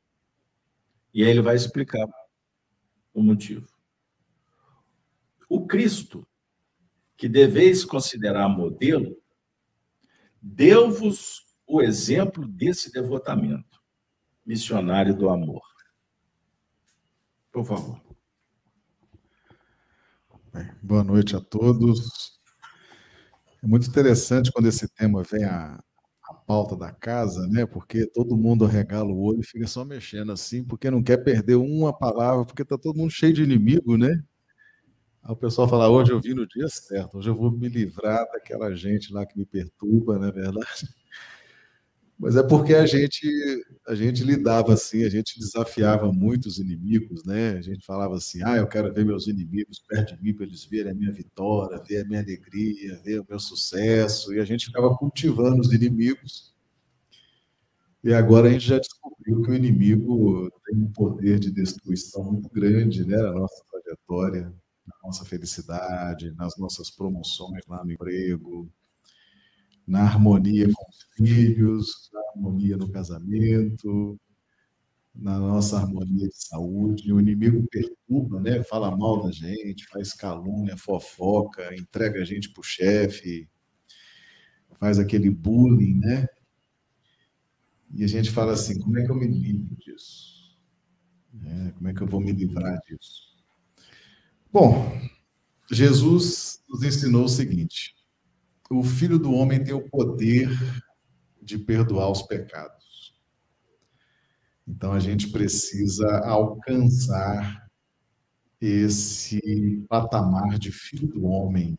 [1.13, 2.05] E aí ele vai explicar
[3.13, 3.69] o motivo.
[5.47, 6.27] O Cristo,
[7.15, 9.17] que deveis considerar modelo,
[10.41, 13.81] deu-vos o exemplo desse devotamento,
[14.45, 15.63] missionário do amor.
[17.53, 18.06] Por favor.
[20.81, 22.37] Boa noite a todos.
[23.63, 25.79] É muito interessante quando esse tema vem à,
[26.29, 27.65] à pauta da casa, né?
[27.65, 31.55] Porque todo mundo regala o olho e fica só mexendo assim, porque não quer perder
[31.55, 34.21] uma palavra, porque está todo mundo cheio de inimigo, né?
[35.23, 38.25] Aí o pessoal fala, hoje eu vim no dia certo, hoje eu vou me livrar
[38.31, 40.87] daquela gente lá que me perturba, não é verdade?
[42.19, 43.27] Mas é porque a gente
[43.87, 47.51] a gente lidava assim, a gente desafiava muitos inimigos, né?
[47.57, 50.65] A gente falava assim: "Ah, eu quero ver meus inimigos perto de mim para eles
[50.65, 54.33] verem a minha vitória, ver a minha alegria, ver o meu sucesso".
[54.33, 56.51] E a gente ficava cultivando os inimigos.
[58.03, 62.49] E agora a gente já descobriu que o inimigo tem um poder de destruição muito
[62.49, 64.53] grande, né, na nossa trajetória
[64.87, 68.69] na nossa felicidade, nas nossas promoções lá no emprego,
[69.87, 74.19] na harmonia com os filhos, na harmonia no casamento,
[75.15, 77.11] na nossa harmonia de saúde.
[77.11, 78.63] O inimigo perturba, né?
[78.63, 83.49] fala mal da gente, faz calúnia, fofoca, entrega a gente para o chefe,
[84.77, 86.27] faz aquele bullying, né?
[87.93, 90.57] E a gente fala assim: como é que eu me livro disso?
[91.45, 93.27] É, como é que eu vou me livrar disso?
[94.51, 94.91] Bom,
[95.71, 97.96] Jesus nos ensinou o seguinte:
[98.69, 100.49] o Filho do Homem tem o poder
[101.41, 103.15] de perdoar os pecados.
[104.67, 107.67] Então a gente precisa alcançar
[108.59, 111.77] esse patamar de Filho do Homem.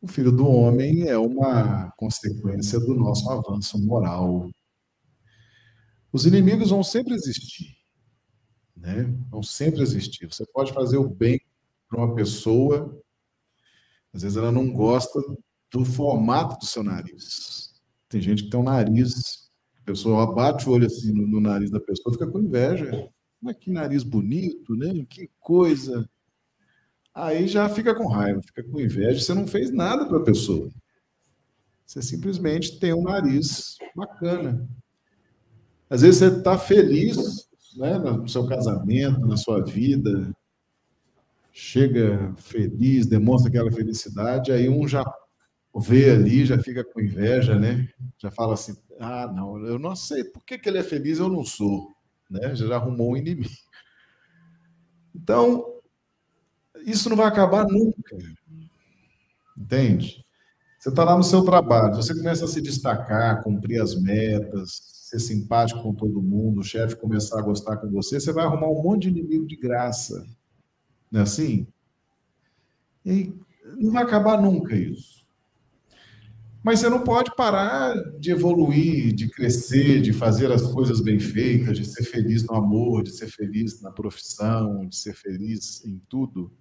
[0.00, 4.50] O Filho do Homem é uma consequência do nosso avanço moral.
[6.12, 7.78] Os inimigos vão sempre existir
[8.78, 9.04] né?
[9.28, 10.26] Vão sempre existir.
[10.26, 11.40] Você pode fazer o bem
[11.88, 13.00] para uma pessoa,
[14.18, 15.20] às vezes ela não gosta
[15.72, 17.72] do formato do seu nariz.
[18.08, 19.48] Tem gente que tem um nariz,
[19.80, 23.08] a pessoa bate o olho assim no, no nariz da pessoa, fica com inveja.
[23.40, 25.06] Mas que nariz bonito, né?
[25.08, 26.08] Que coisa.
[27.14, 29.20] Aí já fica com raiva, fica com inveja.
[29.20, 30.68] Você não fez nada para a pessoa.
[31.86, 34.68] Você simplesmente tem um nariz bacana.
[35.88, 40.34] Às vezes você está feliz né, no seu casamento, na sua vida,
[41.52, 45.04] chega feliz, demonstra aquela felicidade, aí um já
[45.76, 47.88] vê ali, já fica com inveja, né?
[48.18, 51.28] Já fala assim: ah, não, eu não sei, por que, que ele é feliz eu
[51.28, 51.92] não sou?
[52.30, 52.54] Né?
[52.54, 53.50] Já arrumou um inimigo.
[55.14, 55.80] Então,
[56.84, 58.16] isso não vai acabar nunca.
[59.56, 60.24] Entende?
[60.78, 65.18] Você está lá no seu trabalho, você começa a se destacar, cumprir as metas, ser
[65.18, 68.82] simpático com todo mundo, o chefe começar a gostar com você, você vai arrumar um
[68.82, 70.24] monte de inimigo de graça.
[71.10, 71.66] Não é assim?
[73.04, 73.34] E
[73.76, 75.26] não vai acabar nunca isso.
[76.62, 81.78] Mas você não pode parar de evoluir, de crescer, de fazer as coisas bem feitas,
[81.78, 86.52] de ser feliz no amor, de ser feliz na profissão, de ser feliz em tudo.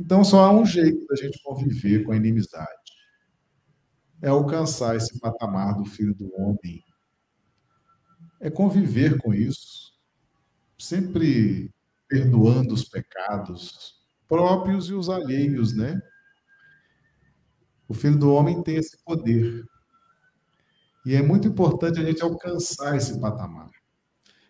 [0.00, 2.68] Então, só há um jeito da gente conviver com a inimizade.
[4.22, 6.82] É alcançar esse patamar do Filho do Homem,
[8.40, 9.92] é conviver com isso,
[10.78, 11.70] sempre
[12.08, 13.94] perdoando os pecados
[14.28, 16.00] próprios e os alheios, né?
[17.88, 19.64] O Filho do Homem tem esse poder.
[21.04, 23.70] E é muito importante a gente alcançar esse patamar.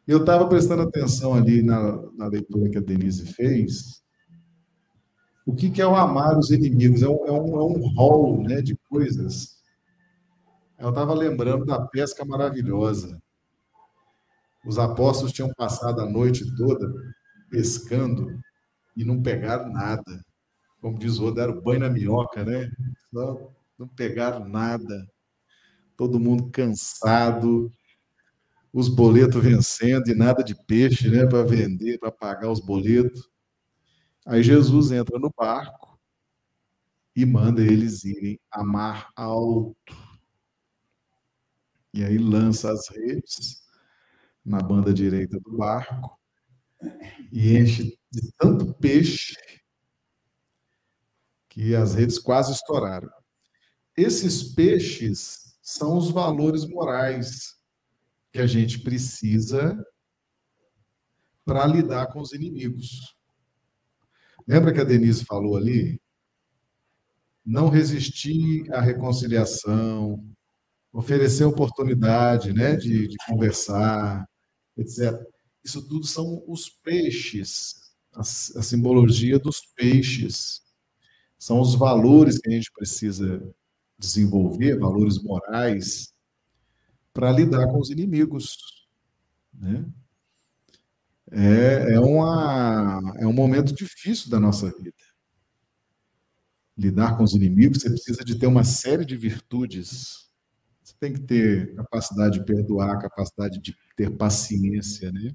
[0.06, 4.02] Eu estava prestando atenção ali na, na, leitura que a Denise fez.
[5.46, 7.02] O que, que é o amar os inimigos?
[7.02, 9.62] É um, é um, é um rol né, de coisas.
[10.78, 13.20] Eu estava lembrando da pesca maravilhosa.
[14.64, 16.92] Os apóstolos tinham passado a noite toda
[17.54, 18.40] pescando
[18.96, 20.24] e não pegaram nada.
[20.80, 22.68] Como diz o outro, deram banho na minhoca, né?
[23.12, 25.08] Não, não pegaram nada.
[25.96, 27.70] Todo mundo cansado,
[28.72, 31.26] os boletos vencendo e nada de peixe, né?
[31.26, 33.30] Para vender, para pagar os boletos.
[34.26, 35.98] Aí Jesus entra no barco
[37.14, 39.94] e manda eles irem a mar alto.
[41.92, 43.62] E aí lança as redes
[44.44, 46.18] na banda direita do barco
[47.32, 49.34] e enche de tanto peixe
[51.48, 53.10] que as redes quase estouraram.
[53.96, 57.54] Esses peixes são os valores morais
[58.32, 59.76] que a gente precisa
[61.44, 63.16] para lidar com os inimigos.
[64.46, 66.00] Lembra que a Denise falou ali?
[67.44, 70.24] Não resistir à reconciliação,
[70.92, 74.28] oferecer oportunidade né, de, de conversar,
[74.76, 75.14] etc.
[75.64, 77.76] Isso tudo são os peixes,
[78.12, 80.62] a, a simbologia dos peixes.
[81.38, 83.42] São os valores que a gente precisa
[83.98, 86.12] desenvolver, valores morais,
[87.12, 88.86] para lidar com os inimigos.
[89.52, 89.84] Né?
[91.30, 94.92] É, é, uma, é um momento difícil da nossa vida.
[96.76, 100.24] Lidar com os inimigos, você precisa de ter uma série de virtudes
[100.84, 105.34] você tem que ter capacidade de perdoar, capacidade de ter paciência, né?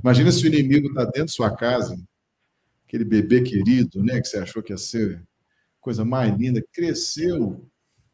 [0.00, 1.98] Imagina se o inimigo está dentro da sua casa,
[2.86, 5.22] aquele bebê querido, né, que você achou que ia ser
[5.80, 7.64] coisa mais linda, cresceu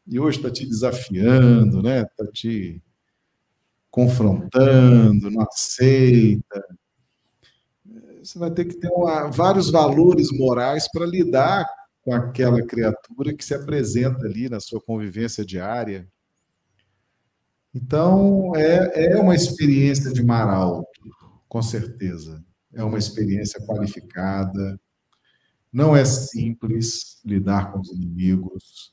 [0.05, 2.01] e hoje está te desafiando, né?
[2.01, 2.81] Está te
[3.89, 6.63] confrontando, não aceita.
[8.21, 11.65] Você vai ter que ter uma, vários valores morais para lidar
[12.01, 16.07] com aquela criatura que se apresenta ali na sua convivência diária.
[17.73, 20.87] Então, é, é uma experiência de mar alto,
[21.53, 22.43] com certeza.
[22.73, 24.79] É uma experiência qualificada.
[25.71, 28.91] Não é simples lidar com os inimigos.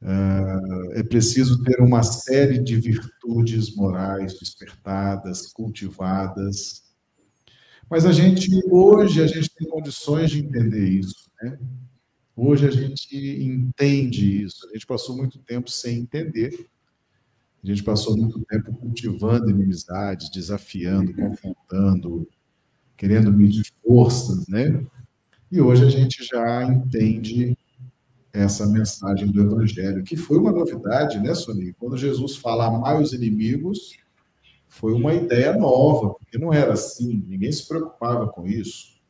[0.00, 6.84] É, é preciso ter uma série de virtudes morais despertadas, cultivadas.
[7.90, 11.28] Mas a gente, hoje, a gente tem condições de entender isso.
[11.42, 11.58] Né?
[12.36, 14.64] Hoje a gente entende isso.
[14.68, 16.68] A gente passou muito tempo sem entender.
[17.64, 22.28] A gente passou muito tempo cultivando inimizades, desafiando, confrontando,
[22.94, 24.84] querendo medir forças, né?
[25.50, 27.56] E hoje a gente já entende
[28.34, 31.72] essa mensagem do Evangelho, que foi uma novidade, né, Sony?
[31.72, 33.96] Quando Jesus fala amar os inimigos,
[34.68, 39.00] foi uma ideia nova, porque não era assim, ninguém se preocupava com isso.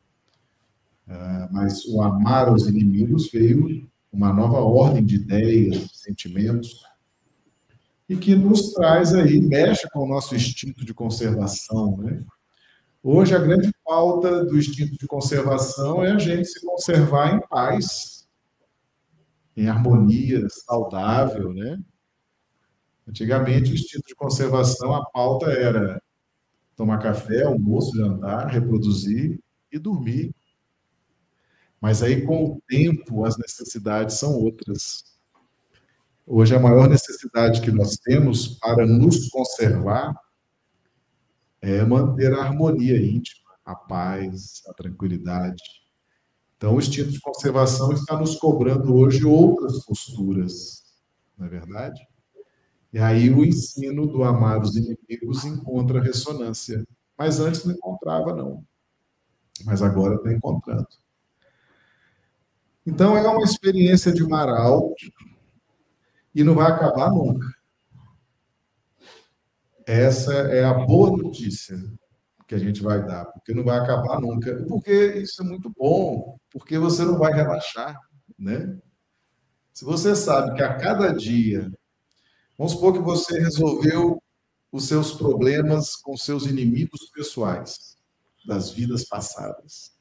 [1.08, 6.84] Uh, mas o amar os inimigos veio uma nova ordem de ideias, de sentimentos,
[8.08, 12.22] e que nos traz aí, mexe com o nosso instinto de conservação, né?
[13.02, 18.26] Hoje, a grande pauta do instinto de conservação é a gente se conservar em paz,
[19.56, 21.78] em harmonia, saudável, né?
[23.06, 26.02] Antigamente, o instinto de conservação, a pauta era
[26.74, 29.38] tomar café, almoço, jantar, reproduzir
[29.70, 30.34] e dormir.
[31.80, 35.13] Mas aí, com o tempo, as necessidades são outras.
[36.26, 40.14] Hoje, a maior necessidade que nós temos para nos conservar
[41.60, 45.62] é manter a harmonia íntima, a paz, a tranquilidade.
[46.56, 50.82] Então, o instinto de conservação está nos cobrando hoje outras posturas,
[51.36, 52.00] não é verdade?
[52.90, 56.86] E aí o ensino do amar os inimigos encontra ressonância.
[57.18, 58.64] Mas antes não encontrava, não.
[59.64, 60.88] Mas agora está encontrando.
[62.86, 64.94] Então, é uma experiência de mar alto,
[66.34, 67.46] e não vai acabar nunca.
[69.86, 71.78] Essa é a boa notícia
[72.46, 74.64] que a gente vai dar, porque não vai acabar nunca.
[74.66, 77.98] Porque isso é muito bom, porque você não vai relaxar,
[78.38, 78.78] né?
[79.72, 81.70] Se você sabe que a cada dia,
[82.56, 84.22] vamos supor que você resolveu
[84.70, 87.96] os seus problemas com seus inimigos pessoais
[88.46, 89.92] das vidas passadas.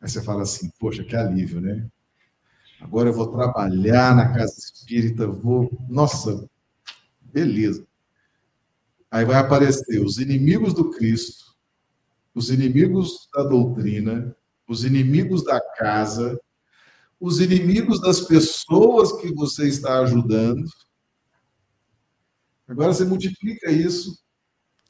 [0.00, 1.88] Aí você fala assim, poxa, que alívio, né?
[2.80, 5.70] Agora eu vou trabalhar na casa espírita, vou.
[5.88, 6.48] Nossa,
[7.20, 7.86] beleza.
[9.10, 11.56] Aí vai aparecer os inimigos do Cristo,
[12.34, 14.36] os inimigos da doutrina,
[14.68, 16.38] os inimigos da casa,
[17.18, 20.64] os inimigos das pessoas que você está ajudando.
[22.68, 24.18] Agora você multiplica isso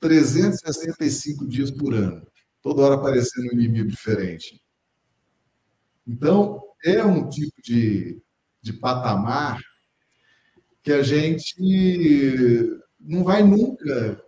[0.01, 2.27] 365 dias por ano,
[2.63, 4.61] toda hora aparecendo um inimigo diferente.
[6.07, 8.21] Então, é um tipo de,
[8.63, 9.61] de patamar
[10.83, 11.55] que a gente
[13.01, 14.23] não vai nunca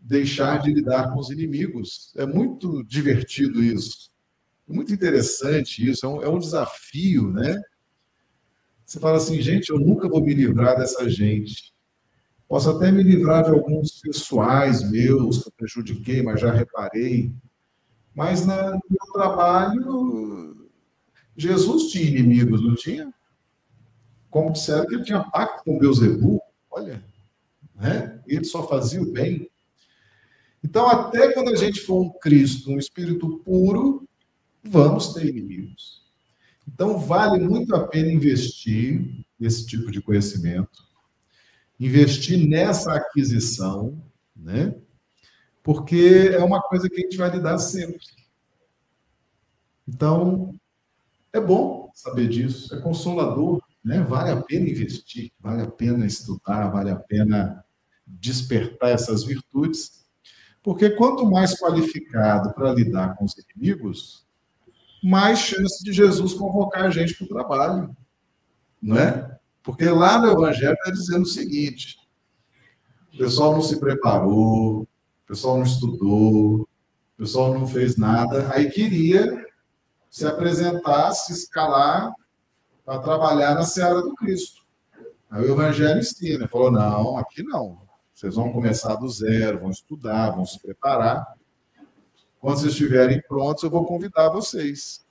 [0.00, 2.12] deixar de lidar com os inimigos.
[2.16, 4.10] É muito divertido isso.
[4.68, 6.04] É muito interessante isso.
[6.04, 7.60] É um, é um desafio, né?
[8.84, 11.74] Você fala assim, gente, eu nunca vou me livrar dessa gente.
[12.46, 17.32] Posso até me livrar de alguns pessoais meus que eu prejudiquei, mas já reparei.
[18.14, 20.53] Mas na, no meu trabalho,
[21.36, 23.12] Jesus tinha inimigos, não tinha?
[24.30, 26.40] Como disseram que ele tinha pacto com Beuzebu.
[26.70, 27.04] Olha,
[27.74, 28.20] né?
[28.26, 29.50] ele só fazia o bem.
[30.62, 34.08] Então, até quando a gente for um Cristo, um espírito puro,
[34.62, 36.02] vamos ter inimigos.
[36.66, 40.82] Então, vale muito a pena investir nesse tipo de conhecimento,
[41.78, 44.02] investir nessa aquisição,
[44.34, 44.74] né?
[45.62, 48.06] Porque é uma coisa que a gente vai lidar sempre.
[49.86, 50.54] Então,
[51.34, 54.00] é bom saber disso, é consolador, né?
[54.00, 57.64] Vale a pena investir, vale a pena estudar, vale a pena
[58.06, 60.06] despertar essas virtudes,
[60.62, 64.24] porque quanto mais qualificado para lidar com os inimigos,
[65.02, 67.96] mais chance de Jesus convocar a gente para o trabalho,
[68.80, 69.36] não é?
[69.62, 71.98] Porque lá no Evangelho está dizendo o seguinte:
[73.12, 74.88] o pessoal não se preparou, o
[75.26, 76.68] pessoal não estudou, o
[77.16, 79.44] pessoal não fez nada, aí queria
[80.14, 82.14] se apresentar, se escalar
[82.84, 84.62] para trabalhar na seara do Cristo.
[85.28, 87.80] Aí o Evangelho ensina, falou: não, aqui não.
[88.14, 91.26] Vocês vão começar do zero, vão estudar, vão se preparar.
[92.40, 95.04] Quando vocês estiverem prontos, eu vou convidar vocês.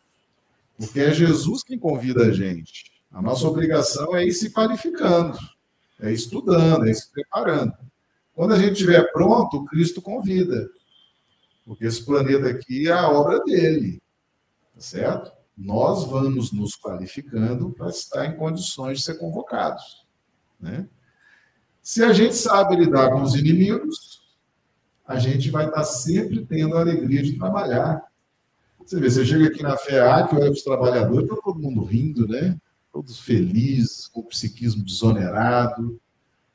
[0.77, 2.89] Porque é Jesus quem convida a gente.
[3.11, 5.37] A nossa obrigação é ir se qualificando,
[5.99, 7.73] é ir estudando, é ir se preparando.
[8.33, 10.69] Quando a gente estiver pronto, Cristo convida.
[11.65, 14.01] Porque esse planeta aqui é a obra dele.
[14.83, 15.31] Certo?
[15.57, 20.05] Nós vamos nos qualificando para estar em condições de ser convocados.
[20.59, 20.89] Né?
[21.81, 24.21] Se a gente sabe lidar com os inimigos,
[25.07, 28.03] a gente vai estar sempre tendo a alegria de trabalhar.
[28.83, 32.59] Você vê, você chega aqui na FEAC, olha os trabalhadores, está todo mundo rindo, né?
[32.91, 35.97] Todos felizes, com o psiquismo desonerado.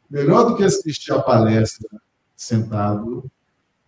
[0.08, 1.88] Melhor do que assistir a palestra
[2.36, 3.24] sentado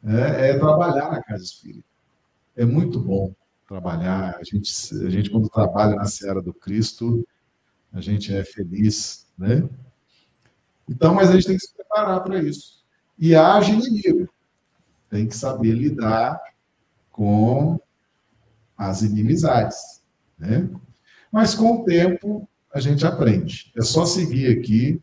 [0.03, 1.85] é, é trabalhar na casa espírita.
[2.57, 3.35] É muito bom
[3.71, 4.37] trabalhar.
[4.37, 4.73] A gente,
[5.07, 7.25] a gente, quando trabalha na Seara do Cristo,
[7.93, 9.69] a gente é feliz, né?
[10.89, 12.85] Então, mas a gente tem que se preparar para isso.
[13.17, 14.29] E age inimigo.
[15.09, 16.41] Tem que saber lidar
[17.13, 17.79] com
[18.77, 20.03] as inimizades.
[20.37, 20.69] Né?
[21.31, 23.73] Mas com o tempo a gente aprende.
[23.77, 25.01] É só seguir aqui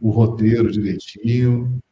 [0.00, 1.82] o roteiro direitinho,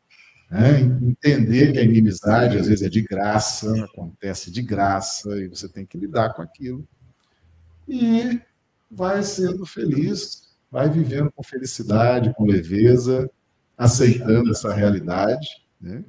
[0.51, 0.81] né?
[0.81, 5.85] entender que a inimizade às vezes é de graça, acontece de graça, e você tem
[5.85, 6.87] que lidar com aquilo.
[7.89, 8.41] E
[8.91, 13.31] vai sendo feliz, vai vivendo com felicidade, com leveza,
[13.77, 15.49] aceitando essa realidade,
[15.81, 16.05] né?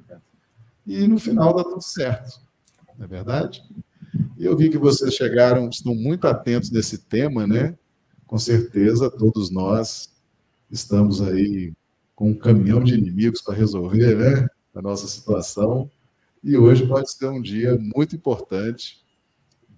[0.86, 2.40] E no final dá tudo certo,
[2.96, 3.62] não é verdade?
[4.38, 7.76] Eu vi que vocês chegaram, estão muito atentos nesse tema, né?
[8.26, 10.10] Com certeza todos nós
[10.70, 11.72] estamos aí
[12.18, 14.48] com um caminhão de inimigos para resolver, né?
[14.74, 15.88] A nossa situação.
[16.42, 19.06] E hoje pode ser um dia muito importante,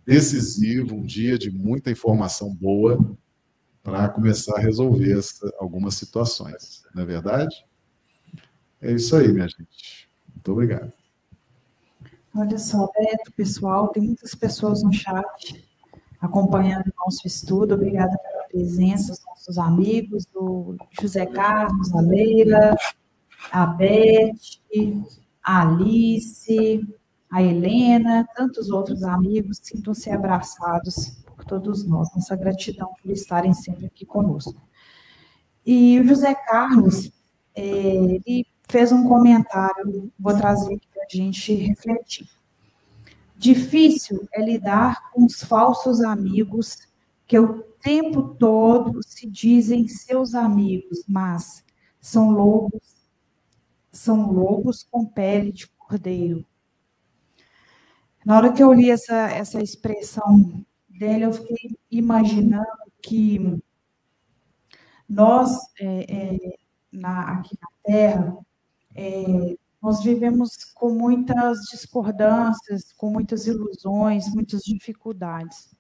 [0.06, 2.98] decisivo, um dia de muita informação boa
[3.82, 7.54] para começar a resolver essa, algumas situações, não é verdade?
[8.80, 10.08] É isso aí, minha gente.
[10.34, 10.94] Muito obrigado.
[12.34, 15.68] Olha só, Beto, pessoal, tem muitas pessoas no chat
[16.18, 17.74] acompanhando o nosso estudo.
[17.74, 22.76] Obrigada pela presença, os nossos amigos, do José Carlos, a Leira,
[23.50, 24.32] a Beth,
[25.42, 26.86] a Alice,
[27.30, 32.08] a Helena, tantos outros amigos, sintam-se abraçados por todos nós.
[32.14, 34.60] Nossa gratidão por estarem sempre aqui conosco.
[35.64, 37.12] E o José Carlos,
[37.54, 42.28] é, ele fez um comentário, vou trazer aqui para a gente refletir.
[43.36, 46.76] Difícil é lidar com os falsos amigos
[47.30, 51.64] que o tempo todo se dizem seus amigos, mas
[52.00, 52.82] são lobos,
[53.92, 56.44] são lobos com pele de cordeiro.
[58.26, 62.66] Na hora que eu li essa, essa expressão dele, eu fiquei imaginando
[63.00, 63.62] que
[65.08, 66.58] nós, é, é,
[66.90, 68.38] na, aqui na Terra,
[68.96, 75.70] é, nós vivemos com muitas discordâncias, com muitas ilusões, muitas dificuldades.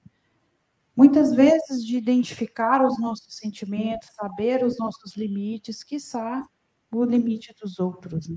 [1.00, 6.46] Muitas vezes de identificar os nossos sentimentos, saber os nossos limites, quiçá
[6.92, 8.28] o limite dos outros.
[8.28, 8.36] Né?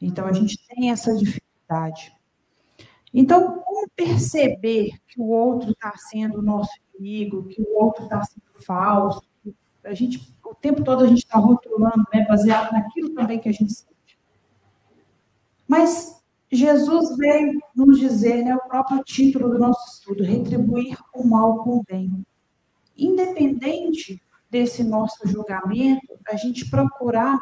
[0.00, 2.10] Então, a gente tem essa dificuldade.
[3.12, 8.64] Então, como perceber que o outro está sendo nosso inimigo, que o outro está sendo
[8.64, 9.22] falso?
[9.84, 13.52] A gente, o tempo todo a gente está rotulando, né, baseado naquilo também que a
[13.52, 14.18] gente sente.
[15.68, 16.17] Mas
[16.50, 21.78] Jesus veio nos dizer, né, o próprio título do nosso estudo, retribuir o mal com
[21.78, 22.24] o bem.
[22.96, 27.38] Independente desse nosso julgamento, a gente procurar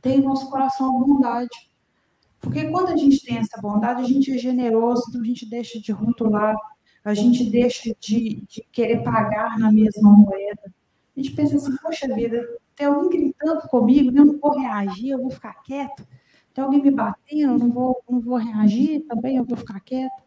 [0.00, 1.70] ter em nosso coração a bondade.
[2.40, 5.80] Porque quando a gente tem essa bondade, a gente é generoso, então a gente deixa
[5.80, 6.56] de rotular,
[7.04, 10.74] a gente deixa de, de querer pagar na mesma moeda.
[11.16, 12.44] A gente pensa assim, poxa vida,
[12.74, 14.20] tem alguém gritando comigo, né?
[14.20, 16.06] eu não vou reagir, eu vou ficar quieto.
[16.54, 20.22] Tem alguém me batendo, eu não vou, não vou reagir, também eu vou ficar quieto.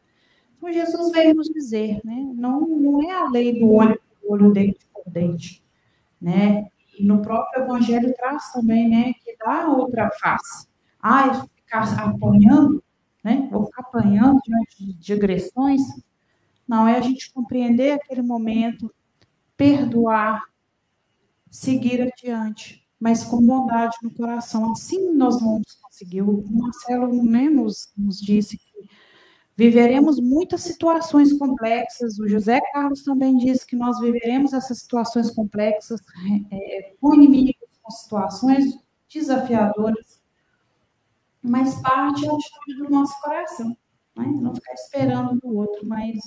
[0.57, 2.31] Então Jesus veio nos dizer, né?
[2.35, 5.63] Não, não é a lei do olho por olho, dente por dente,
[6.19, 6.67] né?
[6.97, 10.67] E no próprio Evangelho traz também, né, que dá outra face.
[10.99, 12.83] Ah, ficar apanhando,
[13.23, 13.47] né?
[13.51, 15.81] Vou ficar apanhando diante de agressões.
[16.67, 18.91] Não, é a gente compreender aquele momento,
[19.55, 20.43] perdoar,
[21.51, 24.71] seguir adiante, mas com bondade no coração.
[24.71, 26.21] Assim nós vamos conseguir.
[26.21, 28.89] O Marcelo né, nos, nos disse que
[29.55, 32.19] viveremos muitas situações complexas.
[32.19, 36.01] O José Carlos também disse que nós viveremos essas situações complexas
[36.51, 38.77] é, com inimigos, com situações
[39.13, 40.21] desafiadoras,
[41.41, 43.77] mas parte é a atitude do nosso coração.
[44.15, 44.25] Né?
[44.25, 46.17] Não ficar esperando do outro, mas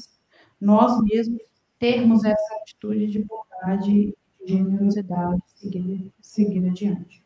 [0.61, 1.43] nós mesmos
[1.79, 4.17] termos essa atitude de bondade
[4.47, 7.23] generosidade, seguir, seguir adiante.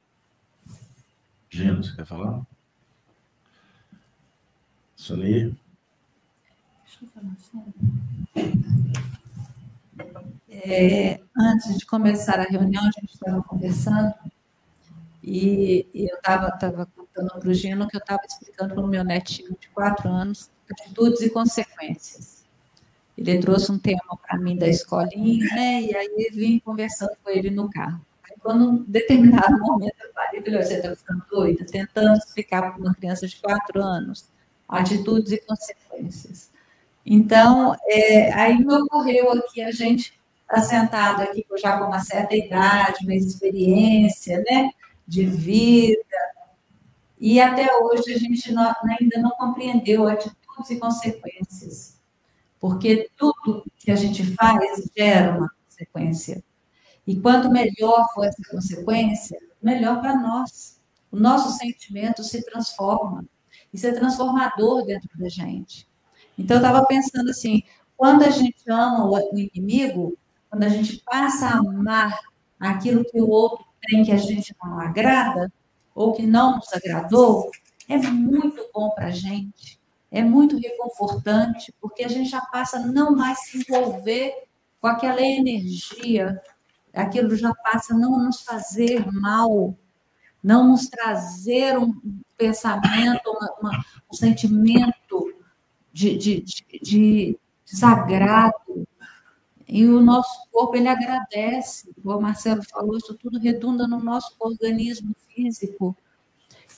[1.51, 2.47] Gênesis, você quer falar?
[4.97, 5.55] Sonia?
[6.85, 7.37] Deixa eu falar
[10.49, 14.15] É, antes de começar a reunião, a gente estava conversando
[15.23, 18.89] e, e eu estava tava contando para o Gino que eu estava explicando para o
[18.89, 22.42] meu netinho de quatro anos atitudes e consequências.
[23.17, 25.83] Ele trouxe um tema para mim da escolinha, né?
[25.83, 28.01] E aí eu vim conversando com ele no carro.
[28.25, 32.81] Aí, quando um determinado momento eu falei, falei, você está ficando doida, tentando explicar para
[32.81, 34.31] uma criança de quatro anos
[34.69, 36.51] atitudes e consequências.
[37.05, 42.35] Então, é, aí me ocorreu aqui a gente está sentado aqui já com uma certa
[42.35, 44.71] idade, mais experiência, né,
[45.07, 45.99] de vida,
[47.19, 52.02] e até hoje a gente não, ainda não compreendeu atitudes e consequências
[52.63, 56.45] porque tudo que a gente faz gera uma consequência.
[57.05, 60.81] E quanto melhor for essa consequência, melhor para nós.
[61.11, 63.25] O nosso sentimento se transforma.
[63.73, 65.89] Isso é transformador dentro da gente.
[66.39, 67.65] Então, eu estava pensando assim:
[67.97, 70.17] quando a gente ama o inimigo,
[70.49, 72.17] quando a gente passa a amar
[72.61, 75.53] aquilo que o outro tem que a gente não agrada,
[75.97, 77.51] ou que não nos agradou,
[77.89, 79.82] é muito bom para a gente
[80.13, 84.45] é muito reconfortante, porque a gente já passa a não mais se envolver
[84.79, 86.39] com aquela energia,
[86.93, 89.75] aquilo já passa a não nos fazer mal,
[90.45, 91.99] não nos trazer um
[92.37, 95.35] pensamento, uma, uma, um sentimento
[95.91, 98.87] de, de, de, de desagrado.
[99.67, 101.91] E o nosso corpo, ele agradece.
[102.03, 105.97] Como o Marcelo falou, isso tudo redunda no nosso organismo físico.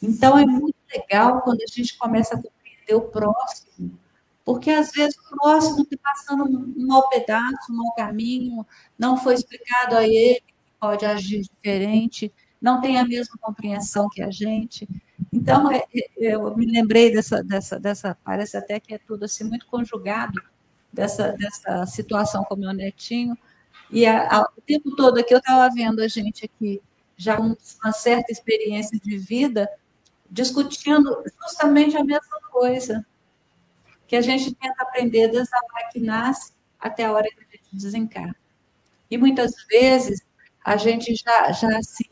[0.01, 2.41] Então, é muito legal quando a gente começa a
[2.85, 3.99] entender o próximo.
[4.45, 8.67] Porque às vezes o próximo está passando um mau pedaço, um mau caminho,
[8.99, 12.31] não foi explicado a ele que pode agir diferente,
[12.61, 14.87] não tem a mesma compreensão que a gente.
[15.33, 19.45] Então, é, é, eu me lembrei dessa, dessa, dessa, parece até que é tudo assim
[19.45, 20.41] muito conjugado,
[20.93, 23.37] dessa, dessa situação com meu netinho.
[23.91, 26.83] E a, a, o tempo todo aqui eu estava vendo a gente aqui,
[27.17, 29.69] já uma certa experiência de vida,
[30.35, 33.07] discutindo justamente a mesma coisa,
[34.05, 37.57] que a gente tenta aprender desde a hora que nasce até a hora que a
[37.57, 38.35] gente desencarna.
[39.09, 40.21] E muitas vezes
[40.65, 42.05] a gente já, já assim,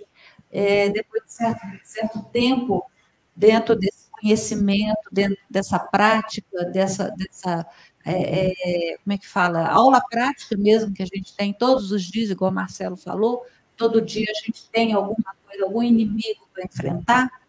[0.53, 2.89] é, depois de certo, certo tempo,
[3.35, 7.67] dentro desse conhecimento, dentro dessa prática, dessa, dessa
[8.05, 8.53] é,
[8.93, 12.31] é, como é que fala, aula prática mesmo que a gente tem todos os dias,
[12.31, 13.45] igual o Marcelo falou,
[13.77, 17.42] todo dia a gente tem alguma coisa, algum inimigo para enfrentar,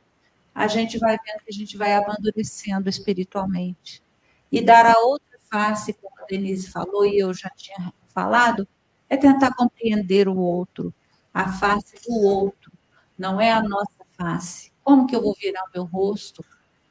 [0.54, 4.04] a gente vai vendo que a gente vai amadurecendo espiritualmente.
[4.52, 8.68] E dar a outra face, como a Denise falou e eu já tinha falado,
[9.10, 10.94] é tentar compreender o outro,
[11.34, 12.72] a face do outro,
[13.18, 14.72] não é a nossa face.
[14.84, 16.44] Como que eu vou virar o meu rosto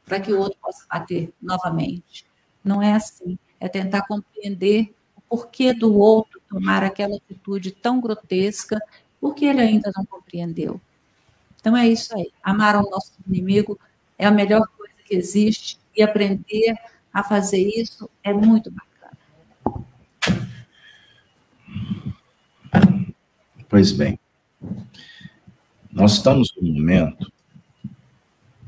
[0.04, 2.26] para que o outro possa bater novamente?
[2.64, 3.38] Não é assim.
[3.60, 8.80] É tentar compreender o porquê do outro tomar aquela atitude tão grotesca,
[9.20, 10.80] porque ele ainda não compreendeu.
[11.62, 12.28] Então é isso aí.
[12.42, 13.78] Amar o nosso inimigo
[14.18, 16.74] é a melhor coisa que existe e aprender
[17.14, 19.16] a fazer isso é muito bacana.
[23.68, 24.18] Pois bem,
[25.92, 27.32] nós estamos num momento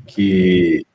[0.07, 0.87] que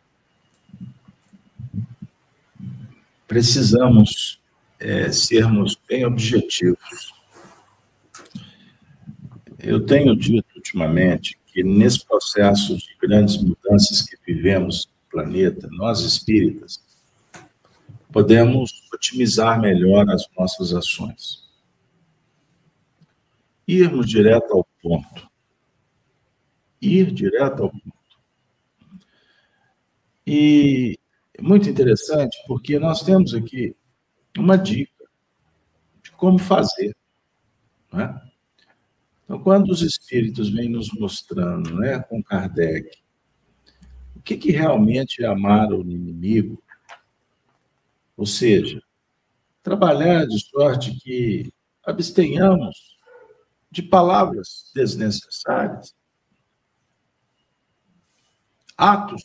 [3.29, 4.41] precisamos
[4.79, 7.13] é, sermos bem objetivos.
[9.59, 16.01] Eu tenho dito ultimamente que nesse processo de grandes mudanças que vivemos no planeta, nós
[16.01, 16.83] espíritas,
[18.13, 21.49] podemos otimizar melhor as nossas ações.
[23.67, 25.29] Irmos direto ao ponto.
[26.81, 27.93] Ir direto ao ponto.
[30.27, 30.99] E
[31.35, 33.75] é muito interessante porque nós temos aqui
[34.37, 35.05] uma dica
[36.03, 36.97] de como fazer.
[37.93, 38.30] Não é?
[39.31, 42.99] Então, quando os espíritos vêm nos mostrando, né, com Kardec,
[44.17, 46.61] o que, que realmente é amar o inimigo,
[48.17, 48.83] ou seja,
[49.63, 51.49] trabalhar de sorte que
[51.85, 52.99] abstenhamos
[53.71, 55.95] de palavras desnecessárias,
[58.77, 59.23] atos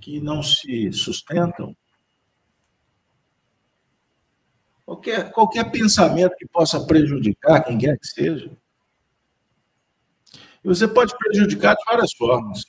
[0.00, 1.76] que não se sustentam,
[4.88, 8.50] Qualquer, qualquer pensamento que possa prejudicar quem quer que seja.
[10.64, 12.64] E você pode prejudicar de várias formas.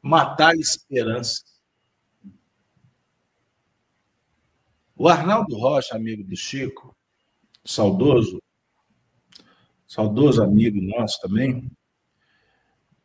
[0.00, 1.44] Matar a esperança.
[4.96, 6.96] O Arnaldo Rocha, amigo do Chico,
[7.62, 8.42] saudoso,
[9.86, 11.70] saudoso amigo nosso também,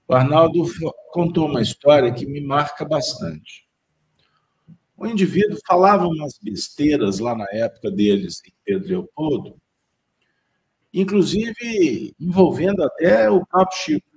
[0.08, 0.64] o Arnaldo
[1.12, 3.70] contou uma história que me marca bastante.
[5.02, 9.60] O indivíduo falava umas besteiras lá na época deles em Pedro Leopoldo,
[10.94, 14.08] inclusive envolvendo até o próprio Chico.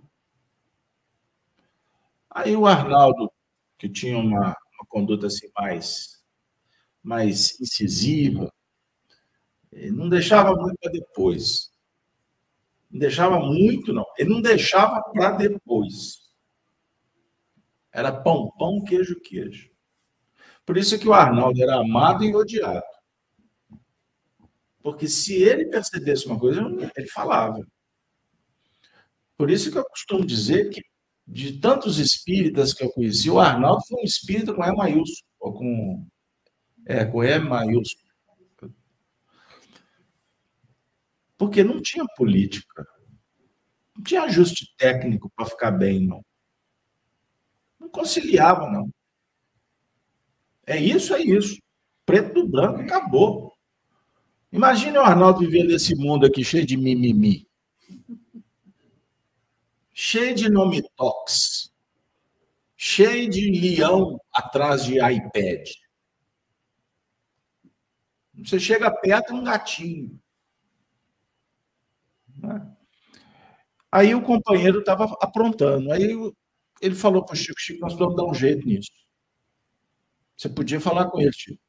[2.29, 3.33] Aí o Arnaldo,
[3.79, 6.23] que tinha uma, uma conduta assim mais,
[7.03, 8.53] mais incisiva,
[9.91, 11.73] não deixava muito para depois.
[12.91, 14.05] Não deixava muito, não.
[14.19, 16.31] Ele não deixava para depois.
[17.91, 19.74] Era pão, pão, queijo, queijo.
[20.67, 22.83] Por isso que o Arnaldo era amado e odiado.
[24.83, 26.61] Porque se ele percebesse uma coisa,
[26.97, 27.67] ele falava.
[29.37, 30.83] Por isso que eu costumo dizer que,
[31.27, 35.55] de tantos espíritas que eu conheci, o Arnaldo foi um espírita com E maiúsculo, ou
[35.55, 36.07] com,
[36.87, 38.05] é, com E maiúsculo.
[41.37, 42.87] Porque não tinha política.
[43.97, 46.25] Não tinha ajuste técnico para ficar bem, não.
[47.81, 48.91] Não conciliava, não.
[50.67, 51.61] É isso, é isso.
[52.07, 53.53] Preto do branco, acabou.
[54.53, 57.47] Imagine o Arnaldo vivendo nesse mundo aqui cheio de mimimi.
[59.93, 61.73] Cheio de nome tox.
[62.77, 65.69] Cheio de leão atrás de iPad.
[68.37, 70.21] Você chega perto, um gatinho.
[72.37, 72.77] Né?
[73.91, 75.93] Aí o companheiro estava aprontando.
[75.93, 76.03] Aí
[76.81, 78.91] ele falou para o Chico, Chico, nós vamos dar um jeito nisso.
[80.37, 81.63] Você podia falar com ele, Chico.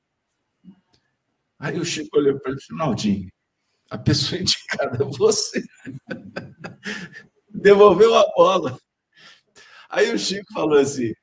[1.60, 3.32] Aí o Chico olhou para ele e disse: Naldinho,
[3.90, 5.64] a pessoa indicada é você.
[7.50, 8.78] Devolveu a bola.
[9.90, 11.14] Aí o Chico falou assim: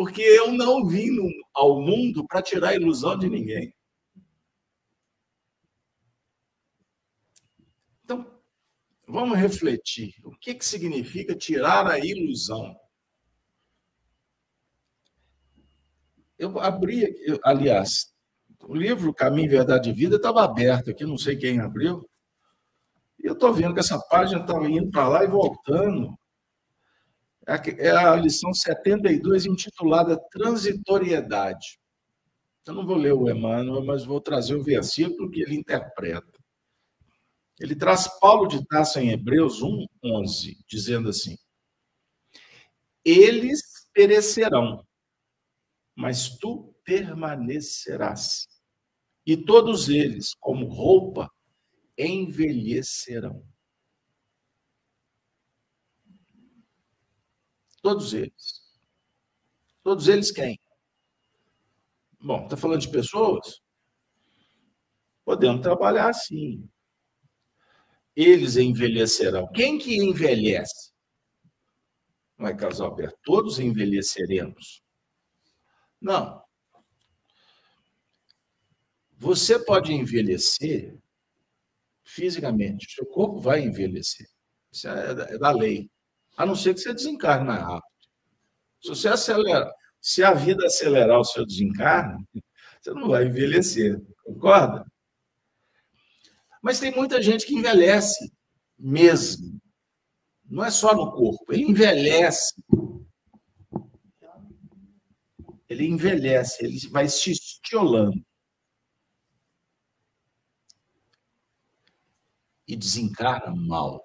[0.00, 1.10] porque eu não vim
[1.52, 3.74] ao mundo para tirar a ilusão de ninguém.
[8.02, 8.40] Então,
[9.06, 10.14] vamos refletir.
[10.24, 12.74] O que, que significa tirar a ilusão?
[16.40, 18.14] Eu abri, eu, aliás,
[18.62, 22.08] o livro Caminho, Verdade e Vida estava aberto aqui, não sei quem abriu.
[23.22, 26.18] E eu estou vendo que essa página estava indo para lá e voltando.
[27.46, 31.78] É, é a lição 72, intitulada Transitoriedade.
[32.66, 36.40] Eu não vou ler o Emmanuel, mas vou trazer o versículo que ele interpreta.
[37.60, 41.36] Ele traz Paulo de Taça em Hebreus 1, 11, dizendo assim:
[43.04, 43.60] Eles
[43.92, 44.82] perecerão,
[45.94, 48.48] mas tu permanecerás.
[49.26, 51.30] E todos eles, como roupa,
[51.96, 53.44] envelhecerão.
[57.82, 58.60] Todos eles.
[59.82, 60.60] Todos eles quem?
[62.20, 63.62] Bom, está falando de pessoas?
[65.24, 66.68] Podemos trabalhar assim.
[68.14, 69.46] Eles envelhecerão.
[69.52, 70.92] Quem que envelhece?
[72.36, 73.18] Não é, Carlos Alberto?
[73.22, 74.82] Todos envelheceremos.
[76.00, 76.42] Não.
[79.18, 80.98] Você pode envelhecer
[82.02, 84.26] fisicamente, seu corpo vai envelhecer.
[84.72, 85.90] Isso é da lei.
[86.36, 87.84] A não ser que você desencarne mais rápido.
[88.82, 89.70] Se você acelerar,
[90.00, 92.26] se a vida acelerar o seu desencarne,
[92.80, 94.90] você não vai envelhecer, concorda?
[96.62, 98.32] Mas tem muita gente que envelhece
[98.78, 99.60] mesmo.
[100.44, 102.54] Não é só no corpo, ele envelhece
[105.70, 108.20] ele envelhece, ele vai se estiolando.
[112.66, 114.04] E desencarna mal.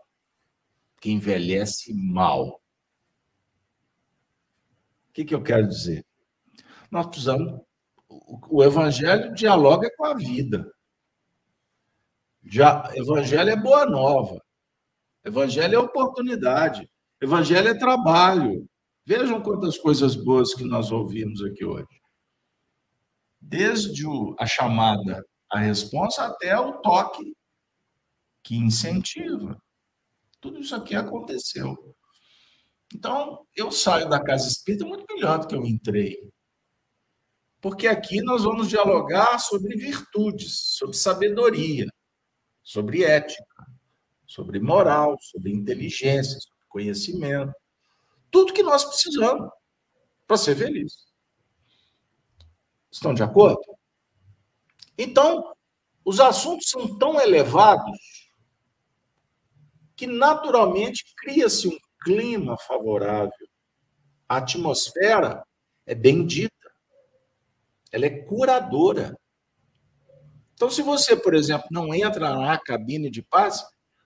[1.01, 2.61] Que envelhece mal.
[5.09, 6.05] O que, que eu quero dizer?
[6.91, 7.61] Nós precisamos.
[8.07, 10.71] O evangelho dialoga com a vida.
[12.43, 14.39] Já, evangelho é boa nova.
[15.23, 16.87] Evangelho é oportunidade.
[17.19, 18.69] Evangelho é trabalho.
[19.05, 22.01] Vejam quantas coisas boas que nós ouvimos aqui hoje.
[23.39, 24.03] Desde
[24.39, 27.35] a chamada a resposta até o toque
[28.43, 29.61] que incentiva.
[30.41, 31.95] Tudo isso aqui aconteceu.
[32.93, 36.17] Então, eu saio da casa espírita muito melhor do que eu entrei.
[37.61, 41.87] Porque aqui nós vamos dialogar sobre virtudes, sobre sabedoria,
[42.63, 43.65] sobre ética,
[44.25, 47.53] sobre moral, sobre inteligência, sobre conhecimento
[48.35, 49.49] tudo que nós precisamos
[50.27, 51.05] para ser feliz.
[52.91, 53.61] Estão de acordo?
[54.97, 55.55] Então,
[56.03, 57.97] os assuntos são tão elevados
[59.95, 63.47] que naturalmente cria-se um clima favorável.
[64.27, 65.41] A atmosfera
[65.85, 66.53] é bendita.
[67.89, 69.17] Ela é curadora.
[70.55, 73.63] Então, se você, por exemplo, não entra na cabine de paz,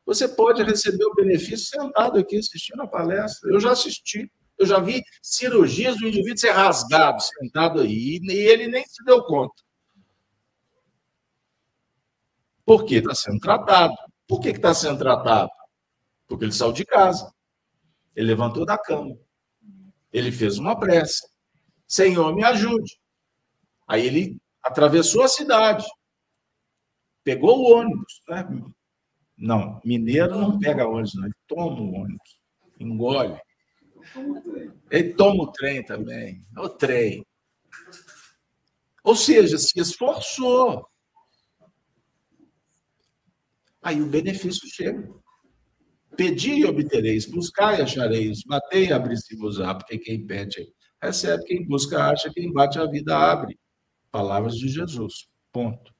[0.10, 3.51] você pode receber o benefício sentado aqui assistindo a palestra.
[3.51, 8.68] Eu já assisti, eu já vi cirurgias do indivíduo ser rasgado sentado aí, e ele
[8.68, 9.62] nem se deu conta.
[12.66, 13.93] Por que está sendo tratado?
[14.28, 15.51] Por que está sendo tratado?
[16.28, 17.32] Porque ele saiu de casa,
[18.16, 19.16] ele levantou da cama,
[20.12, 21.22] ele fez uma prece.
[21.88, 22.99] Senhor, me ajude.
[23.88, 25.86] Aí ele atravessou a cidade,
[27.24, 28.47] pegou o ônibus, né?
[29.40, 31.24] Não, mineiro não pega ônibus, não.
[31.24, 32.40] Ele toma o ônibus,
[32.80, 33.40] engole.
[34.92, 36.42] Ele toma o trem também.
[36.58, 37.26] O trem.
[39.04, 40.86] Ou seja, se esforçou.
[43.82, 45.10] Aí o benefício chega.
[46.18, 50.68] Pedi e obtereis, buscai e achareis, batei e abri-se-vos-á, porque quem pede
[51.02, 53.58] recebe, quem busca acha, quem bate a vida abre.
[54.12, 55.30] Palavras de Jesus.
[55.52, 55.94] Ponto.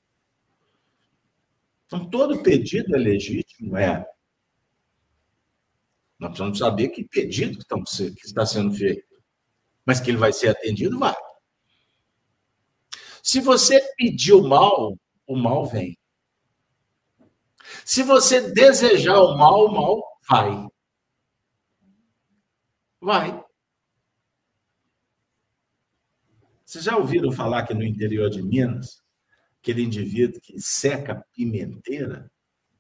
[1.90, 4.06] Então, todo pedido é legítimo, é.
[6.20, 9.08] Nós precisamos saber que pedido que está sendo feito.
[9.84, 11.16] Mas que ele vai ser atendido, vai.
[13.24, 15.98] Se você pediu mal, o mal vem.
[17.84, 20.68] Se você desejar o mal, o mal vai.
[23.02, 23.44] Vai.
[26.64, 29.02] Vocês já ouviram falar que no interior de Minas
[29.62, 32.32] aquele indivíduo que seca a pimenteira,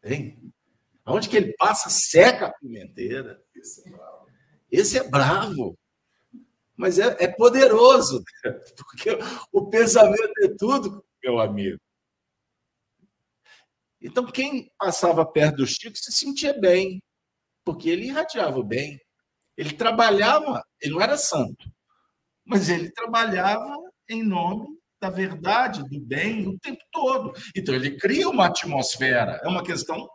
[0.03, 0.51] hein?
[1.03, 3.41] Aonde que ele passa, seca a pimenteira.
[3.55, 4.27] Esse é bravo.
[4.71, 5.77] Esse é bravo.
[6.75, 8.23] Mas é, é poderoso,
[8.77, 9.17] porque
[9.51, 11.79] o pensamento é tudo, meu amigo.
[14.01, 17.03] Então, quem passava perto do Chico se sentia bem,
[17.65, 18.97] porque ele irradiava bem.
[19.57, 21.69] Ele trabalhava, ele não era santo,
[22.45, 23.75] mas ele trabalhava
[24.07, 27.33] em nome da verdade, do bem, o tempo todo.
[27.55, 30.07] Então, ele cria uma atmosfera, é uma questão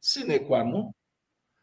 [0.00, 0.92] sine qua non.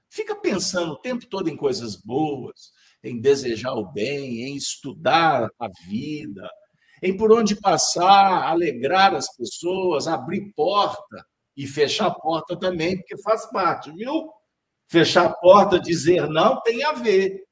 [0.10, 2.72] Fica pensando o tempo todo em coisas boas,
[3.04, 6.50] em desejar o bem, em estudar a vida,
[7.02, 13.22] em por onde passar, alegrar as pessoas, abrir porta e fechar a porta também, porque
[13.22, 14.30] faz parte, viu?
[14.86, 17.46] Fechar a porta, dizer não, tem a ver.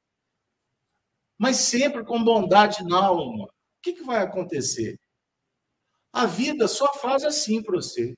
[1.38, 3.48] Mas sempre com bondade na alma
[3.80, 5.00] o que, que vai acontecer?
[6.12, 8.14] A vida só faz assim para você.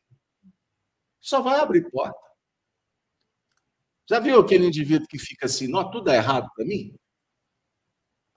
[1.21, 2.19] Só vai abrir porta.
[4.11, 6.93] Já viu aquele indivíduo que fica assim, não, tudo é errado para mim?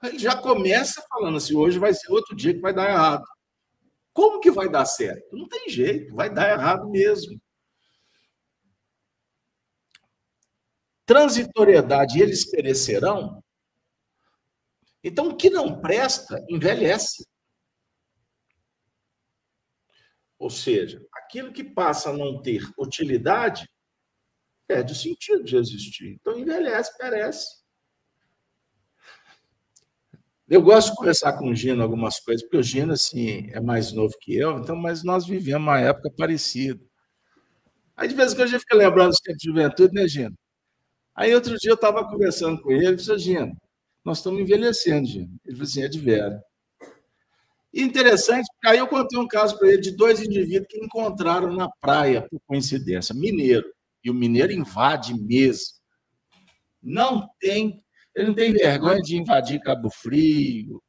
[0.04, 3.26] Ele já começa falando assim, hoje vai ser outro dia que vai dar errado.
[4.14, 5.36] Como que vai dar certo?
[5.36, 7.42] Não tem jeito, vai dar errado mesmo.
[11.08, 13.44] Transitoriedade, eles perecerão,
[15.06, 17.24] então, o que não presta, envelhece.
[20.40, 23.70] Ou seja, aquilo que passa a não ter utilidade,
[24.68, 26.18] perde o sentido de existir.
[26.20, 27.64] Então, envelhece, perece.
[30.50, 33.92] Eu gosto de conversar com o Gino algumas coisas, porque o Gino assim, é mais
[33.92, 36.84] novo que eu, então, mas nós vivemos uma época parecida.
[37.96, 40.36] Aí, de vez em quando, a gente fica lembrando dos tempos de juventude, né, Gino?
[41.16, 43.56] Aí, outro dia, eu estava conversando com ele, e disse, Gino,
[44.06, 45.32] nós estamos envelhecendo, gente.
[45.44, 46.42] Ele falou assim, é de vera.
[47.74, 51.54] E interessante, porque aí eu contei um caso para ele de dois indivíduos que encontraram
[51.54, 53.66] na praia, por coincidência, mineiro.
[54.04, 55.76] E o mineiro invade mesmo.
[56.82, 57.84] Não tem,
[58.16, 60.82] ele não tem vergonha de invadir Cabo Frio,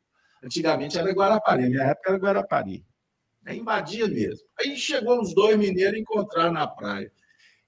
[0.46, 2.86] Antigamente era Guarapari, minha época era Guarapari.
[3.44, 4.46] É, invadia mesmo.
[4.60, 7.10] Aí chegou os dois mineiros encontrar na praia.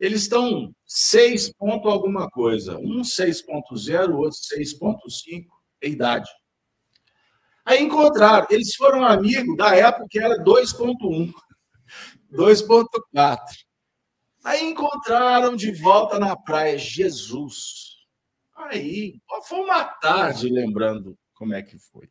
[0.01, 2.79] Eles estão 6 ponto alguma coisa.
[2.79, 5.47] Um 6.0, o outro 6.5,
[5.83, 6.31] é idade.
[7.65, 8.47] Aí encontraram.
[8.51, 11.33] Eles foram amigos da época que era 2.1,
[12.33, 13.39] 2.4.
[14.45, 17.99] Aí encontraram de volta na praia Jesus.
[18.57, 22.09] Aí, foi uma tarde lembrando como é que foi.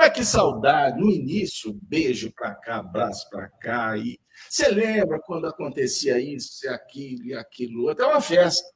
[0.00, 3.98] Mas que saudade, no início, beijo para cá, abraço para cá.
[3.98, 8.06] E você lembra quando acontecia isso, aquilo e aquilo outro?
[8.06, 8.66] É uma festa.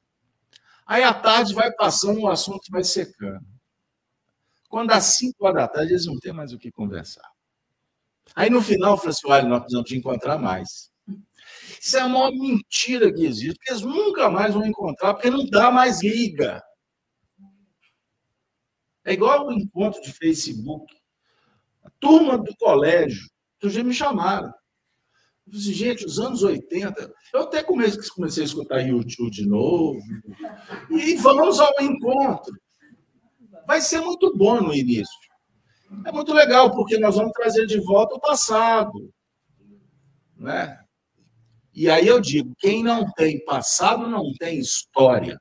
[0.85, 3.43] Aí à tarde vai passando, o assunto vai secando.
[4.69, 7.27] Quando às 5 horas da tarde, eles não têm mais o que conversar.
[8.35, 10.91] Aí no final, falei assim: nós precisamos te encontrar mais.
[11.81, 15.43] Isso é a maior mentira que existe, porque eles nunca mais vão encontrar, porque não
[15.49, 16.63] dá mais liga.
[19.03, 20.93] É igual o encontro de Facebook.
[21.85, 24.51] A turma do colégio, outro dia me chamaram.
[25.47, 29.99] Eu disse, gente, os anos 80, eu até comecei, comecei a escutar YouTube de novo.
[30.89, 32.53] E vamos ao encontro.
[33.67, 35.13] Vai ser muito bom no início.
[36.03, 39.13] É muito legal, porque nós vamos trazer de volta o passado.
[40.35, 40.79] Né?
[41.73, 45.39] E aí eu digo: quem não tem passado não tem história.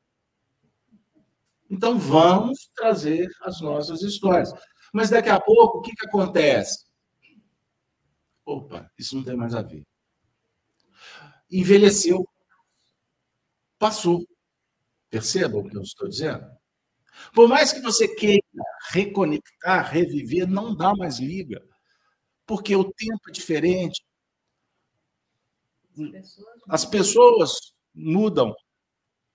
[1.70, 4.52] Então vamos trazer as nossas histórias.
[4.94, 6.84] Mas daqui a pouco, o que, que acontece?
[8.46, 9.84] Opa, isso não tem mais a ver.
[11.50, 12.24] Envelheceu.
[13.76, 14.24] Passou.
[15.10, 16.46] Percebam o que eu estou dizendo?
[17.32, 18.40] Por mais que você queira
[18.90, 21.60] reconectar, reviver, não dá mais liga.
[22.46, 24.00] Porque o tempo é diferente.
[26.68, 27.50] As pessoas
[27.92, 28.54] mudam.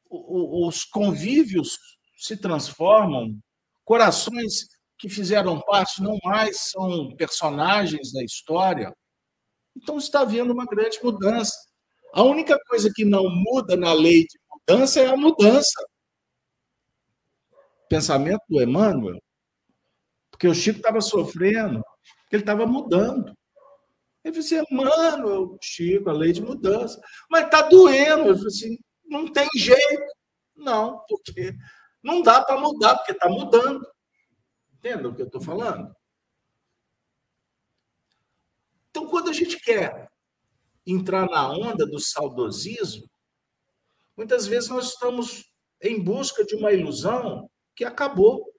[0.09, 1.77] Os convívios
[2.15, 3.37] se transformam.
[3.83, 8.93] Corações que fizeram parte não mais são personagens da história.
[9.75, 11.55] Então está havendo uma grande mudança.
[12.13, 15.87] A única coisa que não muda na lei de mudança é a mudança.
[17.87, 19.21] Pensamento do Emmanuel.
[20.29, 21.83] Porque o Chico estava sofrendo,
[22.31, 23.33] ele estava mudando.
[24.23, 27.01] Ele falou assim, Emmanuel, Chico, a lei de mudança.
[27.29, 28.27] Mas está doendo.
[28.27, 30.03] Eu falei assim, não tem jeito.
[30.55, 31.53] Não, porque
[32.03, 33.85] não dá para mudar, porque está mudando.
[34.79, 35.93] Entendam o que eu estou falando?
[38.89, 40.09] Então, quando a gente quer
[40.87, 43.05] entrar na onda do saudosismo,
[44.15, 45.51] muitas vezes nós estamos
[45.81, 48.53] em busca de uma ilusão que acabou.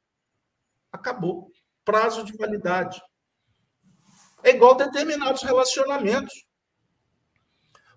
[0.92, 1.50] Acabou.
[1.84, 3.00] Prazo de validade.
[4.44, 6.46] É igual determinados relacionamentos.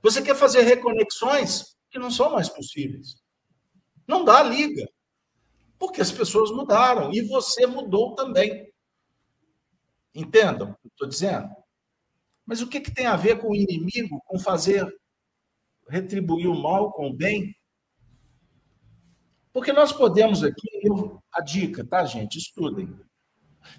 [0.02, 3.22] Você quer fazer reconexões que não são mais possíveis.
[4.08, 4.86] Não dá liga.
[5.78, 8.72] Porque as pessoas mudaram e você mudou também.
[10.14, 11.50] Entendam o que estou dizendo?
[12.46, 14.86] Mas o que, que tem a ver com o inimigo, com fazer
[15.90, 17.56] retribuir o mal com o bem?
[19.52, 22.38] Porque nós podemos aqui, eu, a dica, tá, gente?
[22.38, 22.90] Estudem.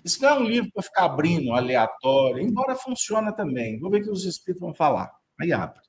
[0.05, 3.78] Isso não é um livro para ficar abrindo aleatório, embora funcione também.
[3.78, 5.12] Vou ver o que os espíritos vão falar.
[5.40, 5.80] Aí abre.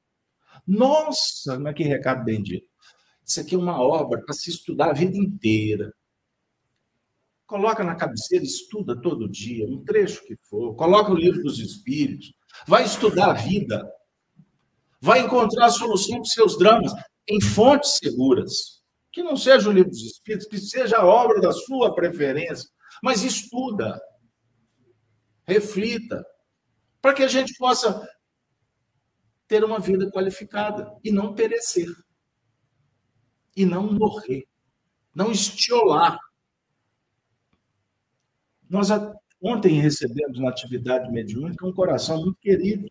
[0.67, 2.67] Nossa, mas que recado bendito.
[3.25, 5.91] Isso aqui é uma obra para se estudar a vida inteira.
[7.47, 10.75] Coloca na cabeceira, estuda todo dia, um trecho que for.
[10.75, 12.33] Coloca o livro dos Espíritos.
[12.67, 13.83] Vai estudar a vida.
[15.01, 16.91] Vai encontrar a solução para seus dramas
[17.27, 18.83] em fontes seguras.
[19.11, 22.69] Que não seja o livro dos Espíritos, que seja a obra da sua preferência.
[23.01, 23.99] Mas estuda.
[25.47, 26.23] Reflita.
[27.01, 28.07] Para que a gente possa
[29.47, 31.87] ter uma vida qualificada e não perecer.
[33.55, 34.45] E não morrer.
[35.13, 36.19] Não estiolar
[38.69, 38.89] nós
[39.41, 42.89] ontem recebemos na atividade mediúnica um coração muito querido,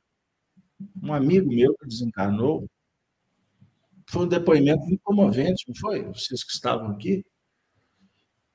[1.03, 2.69] um amigo meu que desencarnou.
[4.09, 6.05] Foi um depoimento muito comovente, não foi?
[6.05, 7.25] Vocês que estavam aqui.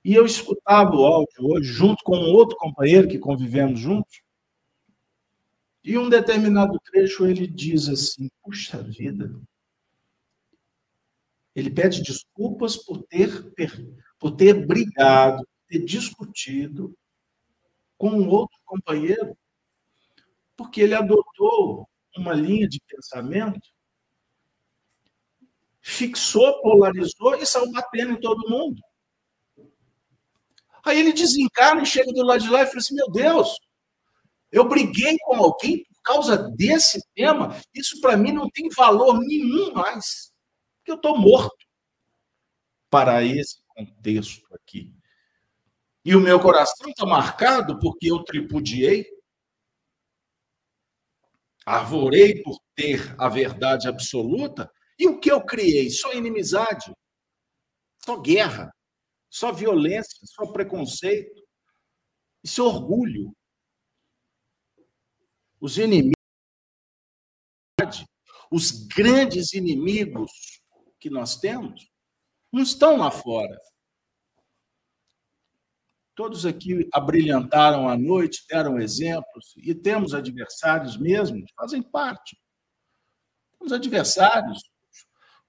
[0.03, 4.21] E eu escutava o áudio hoje, junto com um outro companheiro que convivemos juntos.
[5.83, 9.35] E um determinado trecho ele diz assim: Puxa vida.
[11.59, 13.53] Ele pede desculpas por ter,
[14.17, 16.97] por ter brigado, ter discutido
[17.97, 19.37] com um outro companheiro,
[20.55, 21.85] porque ele adotou
[22.15, 23.59] uma linha de pensamento,
[25.81, 28.81] fixou, polarizou e saiu batendo em todo mundo.
[30.85, 33.59] Aí ele desencarna e chega do lado de lá e fala assim: Meu Deus,
[34.49, 39.73] eu briguei com alguém por causa desse tema, isso para mim não tem valor nenhum
[39.73, 40.31] mais,
[40.91, 41.67] eu estou morto
[42.89, 44.93] para esse contexto aqui.
[46.03, 49.05] E o meu coração está marcado porque eu tripudiei,
[51.65, 55.89] arvorei por ter a verdade absoluta, e o que eu criei?
[55.89, 56.93] Só inimizade,
[58.03, 58.73] só guerra,
[59.29, 61.47] só violência, só preconceito,
[62.43, 63.35] isso é orgulho.
[65.59, 66.15] Os inimigos,
[68.49, 70.58] os grandes inimigos
[70.99, 71.89] que nós temos,
[72.51, 73.59] não estão lá fora.
[76.15, 82.37] Todos aqui abrilhantaram a noite, deram exemplos, e temos adversários mesmo, fazem parte.
[83.57, 84.59] Temos adversários.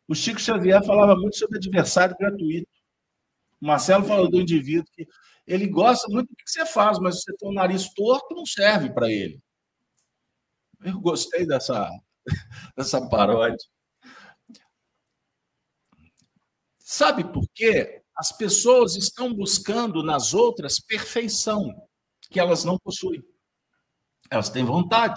[0.07, 2.69] O Chico Xavier falava muito sobre adversário gratuito.
[3.61, 5.07] O Marcelo falou do indivíduo que
[5.47, 8.93] ele gosta muito do que você faz, mas você tem o nariz torto, não serve
[8.93, 9.41] para ele.
[10.83, 11.89] Eu gostei dessa,
[12.77, 13.59] dessa paródia.
[16.93, 18.03] Sabe por quê?
[18.17, 21.73] As pessoas estão buscando nas outras perfeição
[22.29, 23.23] que elas não possuem.
[24.29, 25.15] Elas têm vontade.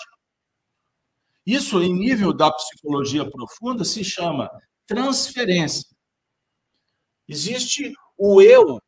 [1.44, 4.52] Isso, em nível da psicologia profunda, se chama
[4.86, 5.90] transferência.
[7.28, 8.80] Existe o eu,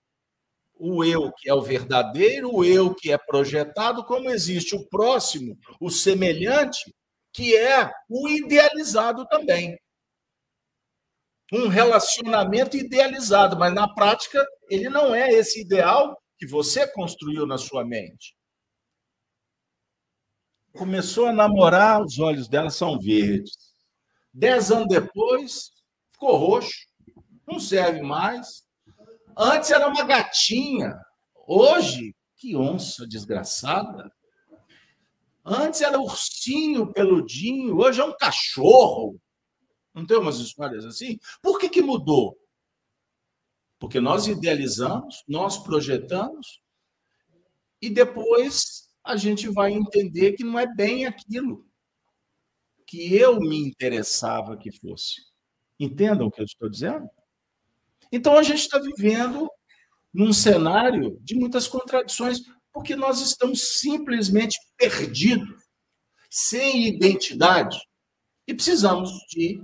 [0.78, 5.58] o eu que é o verdadeiro, o eu que é projetado, como existe o próximo,
[5.82, 6.94] o semelhante,
[7.34, 9.76] que é o idealizado também
[11.54, 17.58] um relacionamento idealizado, mas na prática ele não é esse ideal que você construiu na
[17.58, 18.36] sua mente.
[20.74, 23.54] Começou a namorar, os olhos dela são verdes.
[24.34, 25.72] Dez anos depois,
[26.12, 26.88] ficou roxo,
[27.48, 28.66] não serve mais.
[29.38, 31.00] Antes era uma gatinha,
[31.48, 34.12] hoje, que onça desgraçada.
[35.46, 39.18] Antes era ursinho peludinho, hoje é um cachorro.
[39.96, 41.18] Não tem umas histórias assim?
[41.42, 42.38] Por que, que mudou?
[43.80, 46.62] Porque nós idealizamos, nós projetamos,
[47.82, 51.66] e depois a gente vai entender que não é bem aquilo
[52.86, 55.22] que eu me interessava que fosse.
[55.80, 57.10] Entendam o que eu estou dizendo?
[58.12, 59.50] Então a gente está vivendo
[60.14, 62.42] num cenário de muitas contradições,
[62.74, 65.64] porque nós estamos simplesmente perdidos,
[66.30, 67.80] sem identidade,
[68.48, 69.62] e precisamos de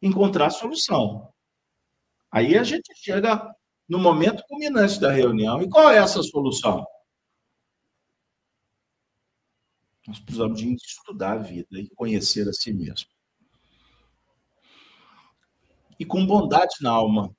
[0.00, 1.32] encontrar solução.
[2.30, 3.54] Aí a gente chega
[3.88, 5.60] no momento culminante da reunião.
[5.60, 6.86] E qual é essa solução?
[10.06, 13.08] Nós precisamos de estudar a vida e conhecer a si mesmo.
[15.98, 17.34] E com bondade na alma.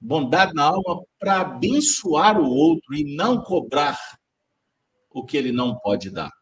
[0.00, 3.98] Bondade na alma para abençoar o outro e não cobrar
[5.10, 6.32] o que ele não pode dar.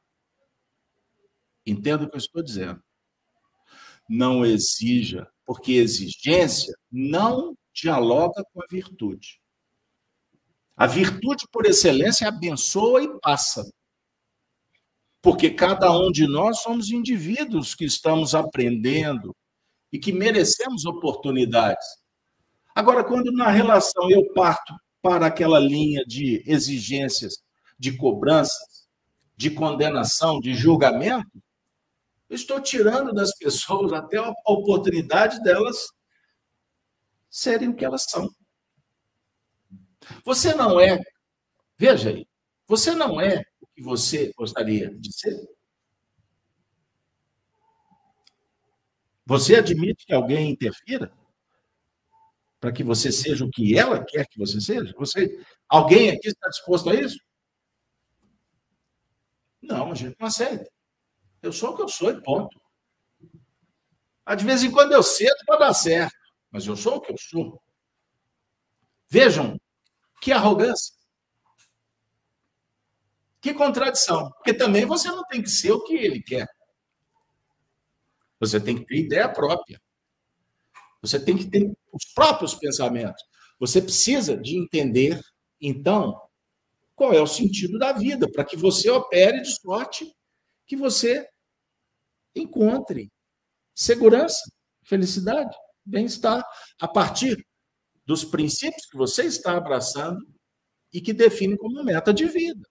[1.67, 2.83] Entenda o que eu estou dizendo
[4.11, 9.41] não exija, porque exigência não dialoga com a virtude.
[10.77, 13.65] A virtude, por excelência, abençoa e passa.
[15.23, 19.37] Porque cada um de nós somos indivíduos que estamos aprendendo
[19.93, 21.87] e que merecemos oportunidades.
[22.75, 27.35] Agora, quando na relação eu parto para aquela linha de exigências,
[27.79, 28.89] de cobranças,
[29.37, 31.41] de condenação, de julgamento,
[32.31, 35.89] eu estou tirando das pessoas até a oportunidade delas
[37.29, 38.33] serem o que elas são.
[40.25, 41.01] Você não é,
[41.77, 42.25] veja aí,
[42.69, 45.37] você não é o que você gostaria de ser.
[49.27, 51.13] Você admite que alguém interfira
[52.61, 54.95] para que você seja o que ela quer que você seja?
[54.97, 57.19] Você, alguém aqui está disposto a isso?
[59.61, 60.71] Não, a gente não aceita.
[61.43, 62.61] Eu sou o que eu sou e ponto.
[64.37, 66.15] De vez em quando eu cedo para dar certo,
[66.51, 67.61] mas eu sou o que eu sou.
[69.09, 69.61] Vejam
[70.21, 70.95] que arrogância.
[73.41, 74.31] Que contradição.
[74.33, 76.47] Porque também você não tem que ser o que ele quer.
[78.39, 79.81] Você tem que ter ideia própria.
[81.03, 83.23] Você tem que ter os próprios pensamentos.
[83.59, 85.21] Você precisa de entender,
[85.61, 86.21] então,
[86.95, 90.15] qual é o sentido da vida, para que você opere de sorte
[90.71, 91.29] que você
[92.33, 93.11] encontre
[93.75, 94.41] segurança,
[94.85, 95.53] felicidade,
[95.85, 96.45] bem-estar,
[96.81, 97.45] a partir
[98.07, 100.25] dos princípios que você está abraçando
[100.93, 102.65] e que define como meta de vida.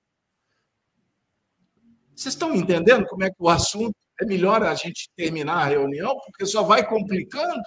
[2.15, 6.17] Vocês estão entendendo como é que o assunto é melhor a gente terminar a reunião,
[6.21, 7.61] porque só vai complicando?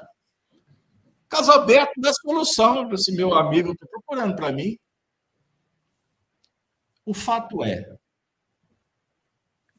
[1.28, 4.78] Caso aberto da solução, esse meu amigo está procurando para mim.
[7.04, 7.98] O fato é,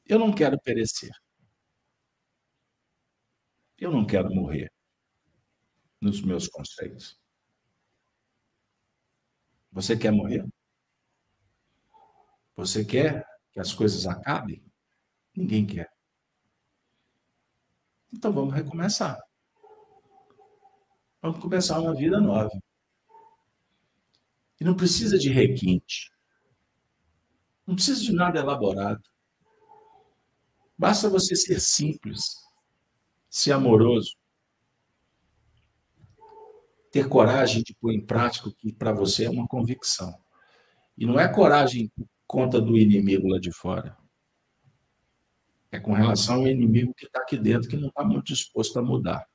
[0.06, 1.12] eu não quero perecer.
[3.78, 4.72] Eu não quero morrer
[6.00, 7.20] nos meus conceitos.
[9.72, 10.46] Você quer morrer?
[12.56, 14.64] Você quer que as coisas acabem?
[15.36, 15.92] Ninguém quer.
[18.12, 19.20] Então vamos recomeçar.
[21.22, 22.52] Vamos começar uma vida nova.
[24.60, 26.12] E não precisa de requinte.
[27.66, 29.13] Não precisa de nada elaborado.
[30.84, 32.36] Basta você ser simples,
[33.30, 34.18] ser amoroso,
[36.92, 40.14] ter coragem de pôr em prática o que para você é uma convicção.
[40.98, 43.98] E não é coragem por conta do inimigo lá de fora.
[45.72, 48.82] É com relação ao inimigo que está aqui dentro, que não está muito disposto a
[48.82, 49.26] mudar.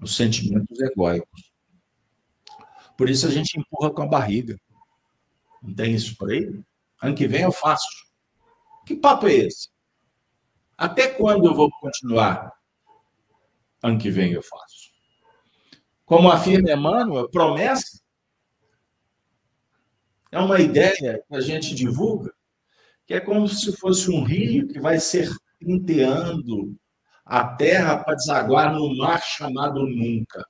[0.00, 1.52] Os sentimentos egóicos.
[2.96, 4.56] Por isso a gente empurra com a barriga.
[5.60, 6.62] Não tem isso por aí?
[7.02, 8.06] Ano que vem eu faço.
[8.86, 9.74] Que papo é esse?
[10.76, 12.52] Até quando eu vou continuar?
[13.82, 14.90] Ano que vem eu faço.
[16.04, 18.00] Como afirma Emmanuel, promessa
[20.30, 22.32] é uma ideia que a gente divulga,
[23.06, 26.76] que é como se fosse um rio que vai serpenteando
[27.24, 30.46] a terra para desaguar no mar chamado nunca.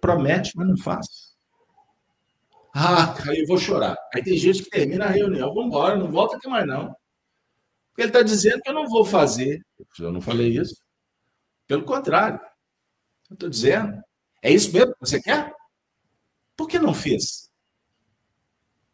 [0.00, 1.25] Promete, mas não faz.
[2.78, 3.96] Ah, aí eu vou chorar.
[4.14, 6.94] Aí tem gente que termina a reunião, vamos embora, não volta aqui mais não.
[7.88, 9.64] Porque ele está dizendo que eu não vou fazer.
[9.98, 10.76] Eu não falei isso.
[11.66, 12.38] Pelo contrário.
[13.30, 13.98] Eu estou dizendo.
[14.42, 15.54] É isso mesmo que você quer?
[16.54, 17.50] Por que não fez?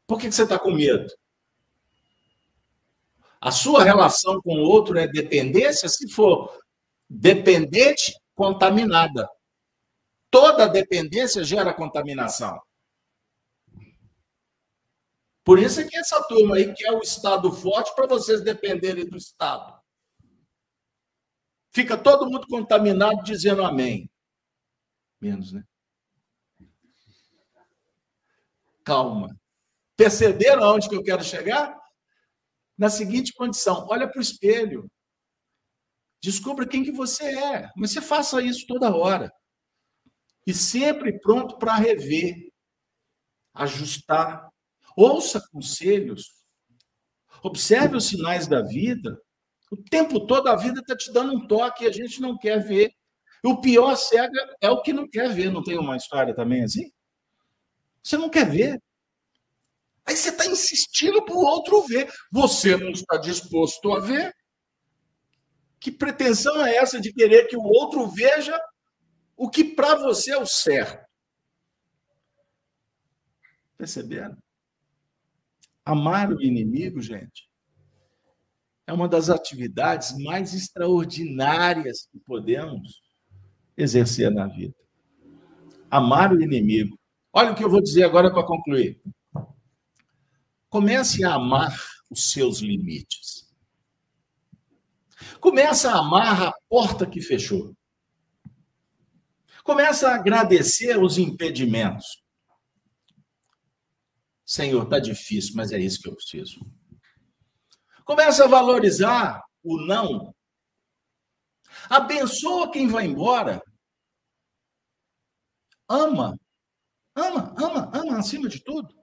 [0.06, 1.12] Por que você está com medo?
[3.40, 5.88] A sua relação com o outro é dependência?
[5.88, 6.56] Se for
[7.10, 9.28] dependente, contaminada.
[10.30, 12.62] Toda dependência gera contaminação.
[15.44, 19.16] Por isso é que essa turma aí quer o Estado forte para vocês dependerem do
[19.16, 19.80] Estado.
[21.72, 24.10] Fica todo mundo contaminado dizendo amém.
[25.20, 25.64] Menos, né?
[28.84, 29.36] Calma.
[29.96, 31.80] Perceberam aonde que eu quero chegar?
[32.76, 34.90] Na seguinte condição: olha para o espelho.
[36.20, 37.70] Descubra quem que você é.
[37.76, 39.32] Mas você faça isso toda hora.
[40.46, 42.52] E sempre pronto para rever,
[43.54, 44.51] ajustar.
[44.96, 46.32] Ouça conselhos.
[47.42, 49.20] Observe os sinais da vida.
[49.70, 52.58] O tempo todo a vida está te dando um toque e a gente não quer
[52.62, 52.92] ver.
[53.44, 55.50] O pior cega é o que não quer ver.
[55.50, 56.92] Não tem uma história também assim?
[58.02, 58.80] Você não quer ver.
[60.04, 62.12] Aí você está insistindo para o outro ver.
[62.30, 64.34] Você não está disposto a ver.
[65.80, 68.60] Que pretensão é essa de querer que o outro veja
[69.36, 71.04] o que para você é o certo?
[73.76, 74.36] Perceberam?
[75.84, 77.50] Amar o inimigo, gente,
[78.86, 83.02] é uma das atividades mais extraordinárias que podemos
[83.76, 84.74] exercer na vida.
[85.90, 86.98] Amar o inimigo.
[87.32, 89.00] Olha o que eu vou dizer agora para concluir.
[90.68, 91.76] Comece a amar
[92.10, 93.50] os seus limites.
[95.40, 97.74] Comece a amar a porta que fechou.
[99.64, 102.21] Comece a agradecer os impedimentos.
[104.52, 106.60] Senhor, está difícil, mas é isso que eu preciso.
[108.04, 110.34] Começa a valorizar o não.
[111.88, 113.62] Abençoa quem vai embora.
[115.88, 116.38] Ama.
[117.16, 118.94] Ama, ama, ama acima de tudo.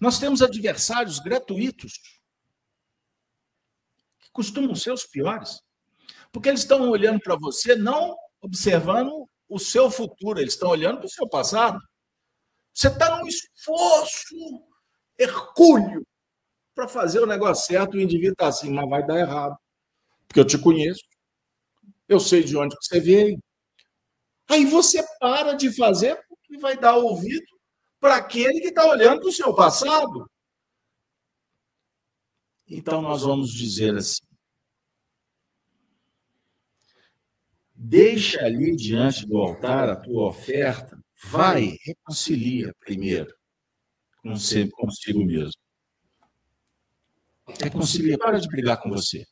[0.00, 1.92] Nós temos adversários gratuitos
[4.18, 5.62] que costumam ser os piores.
[6.32, 11.06] Porque eles estão olhando para você, não observando o seu futuro, eles estão olhando para
[11.06, 11.78] o seu passado.
[12.74, 14.34] Você está num esforço
[15.16, 16.04] hercúleo
[16.74, 19.56] para fazer o negócio certo, o indivíduo está assim, mas vai dar errado.
[20.26, 21.04] Porque eu te conheço,
[22.08, 23.38] eu sei de onde você veio.
[24.48, 27.46] Aí você para de fazer porque vai dar ouvido
[28.00, 30.28] para aquele que está olhando para o seu passado.
[32.66, 34.26] Então nós vamos dizer assim:
[37.72, 43.34] deixa ali diante do altar a tua oferta, vai, reconcilia primeiro
[44.72, 45.60] consigo mesmo.
[47.60, 49.26] Reconcilia, para de brigar com você.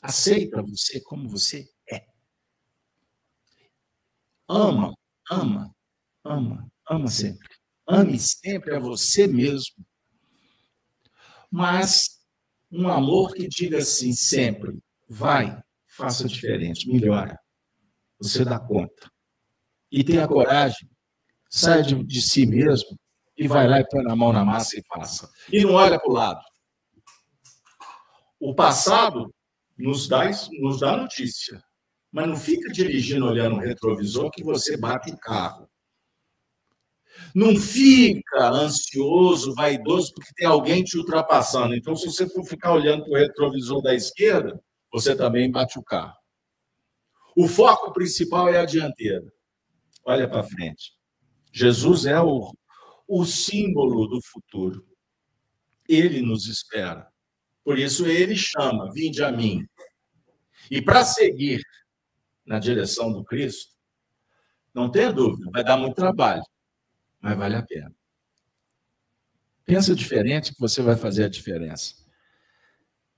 [0.00, 2.06] Aceita você como você é.
[4.48, 4.94] Ama,
[5.30, 5.74] ama,
[6.24, 7.48] ama, ama sempre.
[7.86, 9.84] Ame sempre a você mesmo.
[11.50, 12.18] Mas
[12.70, 17.38] um amor que diga assim sempre: vai, faça diferente, melhora.
[18.18, 19.10] Você dá conta.
[19.90, 20.88] E tenha coragem,
[21.48, 22.98] sai de, de si mesmo
[23.36, 25.30] e vai lá e põe a mão na massa e faça.
[25.50, 26.40] E não olha para o lado.
[28.40, 29.32] O passado
[29.76, 30.28] nos dá,
[30.60, 31.62] nos dá notícia,
[32.10, 35.68] mas não fica dirigindo olhando o retrovisor que você bate o carro.
[37.34, 41.74] Não fica ansioso, vaidoso, porque tem alguém te ultrapassando.
[41.74, 44.60] Então, se você for ficar olhando para o retrovisor da esquerda,
[44.92, 46.14] você também bate o carro.
[47.36, 49.32] O foco principal é a dianteira.
[50.08, 50.94] Olha para frente.
[51.52, 52.50] Jesus é o,
[53.06, 54.82] o símbolo do futuro.
[55.86, 57.06] Ele nos espera.
[57.62, 59.66] Por isso ele chama: vinde a mim.
[60.70, 61.60] E para seguir
[62.46, 63.74] na direção do Cristo,
[64.72, 66.42] não tenha dúvida, vai dar muito trabalho,
[67.20, 67.94] mas vale a pena.
[69.66, 71.94] Pensa diferente que você vai fazer a diferença.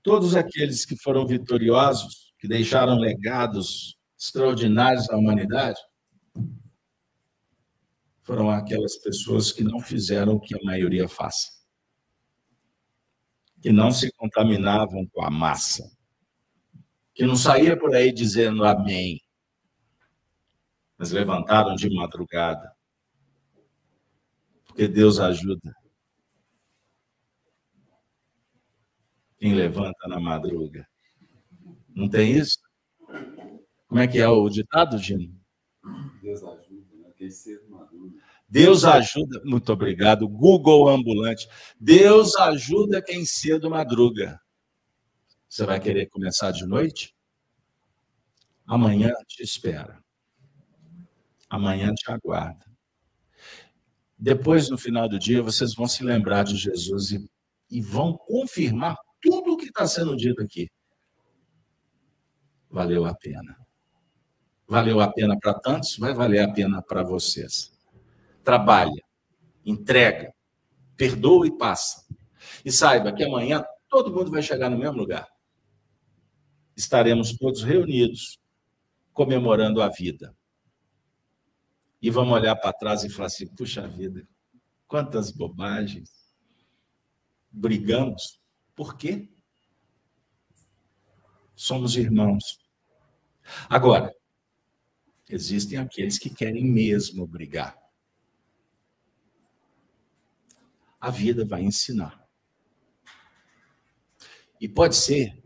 [0.03, 5.79] Todos aqueles que foram vitoriosos, que deixaram legados extraordinários à humanidade,
[8.31, 11.61] foram aquelas pessoas que não fizeram o que a maioria faz.
[13.61, 15.83] Que não se contaminavam com a massa.
[17.13, 19.21] Que não saía por aí dizendo amém.
[20.97, 22.73] Mas levantaram de madrugada.
[24.63, 25.75] Porque Deus ajuda.
[29.39, 30.87] Quem levanta na madruga.
[31.89, 32.59] Não tem isso?
[33.89, 35.37] Como é que é o ditado, Gino?
[36.21, 37.11] Deus ajuda, né?
[37.17, 37.70] Quem cedo.
[38.51, 39.41] Deus ajuda.
[39.45, 40.27] Muito obrigado.
[40.27, 41.47] Google Ambulante.
[41.79, 44.37] Deus ajuda quem cedo madruga.
[45.47, 47.15] Você vai querer começar de noite?
[48.67, 50.03] Amanhã te espera.
[51.49, 52.65] Amanhã te aguarda.
[54.19, 57.29] Depois, no final do dia, vocês vão se lembrar de Jesus e,
[57.69, 60.69] e vão confirmar tudo o que está sendo dito aqui.
[62.69, 63.57] Valeu a pena.
[64.67, 67.70] Valeu a pena para tantos, vai valer a pena para vocês.
[68.43, 69.03] Trabalha,
[69.65, 70.33] entrega,
[70.95, 72.05] perdoa e passa.
[72.65, 75.27] E saiba que amanhã todo mundo vai chegar no mesmo lugar.
[76.75, 78.39] Estaremos todos reunidos,
[79.13, 80.35] comemorando a vida.
[82.01, 84.27] E vamos olhar para trás e falar assim: puxa vida,
[84.87, 86.09] quantas bobagens.
[87.51, 88.41] Brigamos.
[88.75, 89.29] Por quê?
[91.55, 92.59] Somos irmãos.
[93.69, 94.13] Agora,
[95.29, 97.80] existem aqueles que querem mesmo brigar.
[101.01, 102.25] A vida vai ensinar.
[104.61, 105.43] E pode ser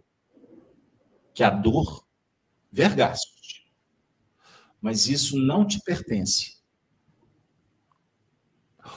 [1.33, 2.05] que a dor
[2.71, 3.73] vergaste,
[4.79, 6.61] mas isso não te pertence.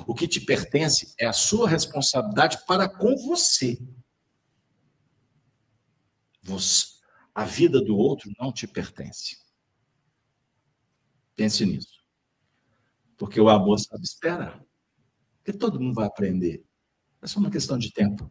[0.06, 3.78] O que te pertence é a sua responsabilidade para com você.
[6.42, 6.98] você
[7.38, 9.38] a vida do outro não te pertence.
[11.36, 12.02] Pense nisso.
[13.16, 14.60] Porque o amor sabe esperar.
[15.48, 16.62] Porque todo mundo vai aprender.
[17.22, 18.30] É só uma questão de tempo.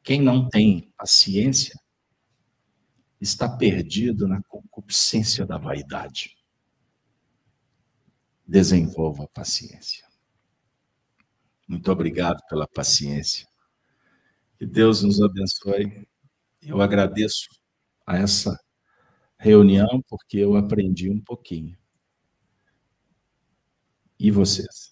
[0.00, 1.74] Quem não tem paciência
[3.20, 6.36] está perdido na concupiscência da vaidade.
[8.46, 10.06] Desenvolva a paciência.
[11.66, 13.48] Muito obrigado pela paciência.
[14.56, 16.06] Que Deus nos abençoe.
[16.60, 17.48] Eu agradeço
[18.06, 18.56] a essa
[19.36, 21.76] reunião, porque eu aprendi um pouquinho.
[24.16, 24.91] E vocês?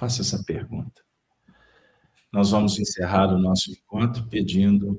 [0.00, 1.02] Faça essa pergunta.
[2.32, 4.98] Nós vamos encerrar o nosso encontro pedindo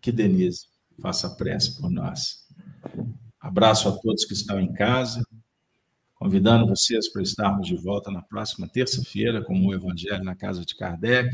[0.00, 0.66] que Denise
[1.00, 2.44] faça prece por nós.
[3.38, 5.24] Abraço a todos que estão em casa,
[6.16, 10.74] convidando vocês para estarmos de volta na próxima terça-feira com o Evangelho na Casa de
[10.74, 11.32] Kardec.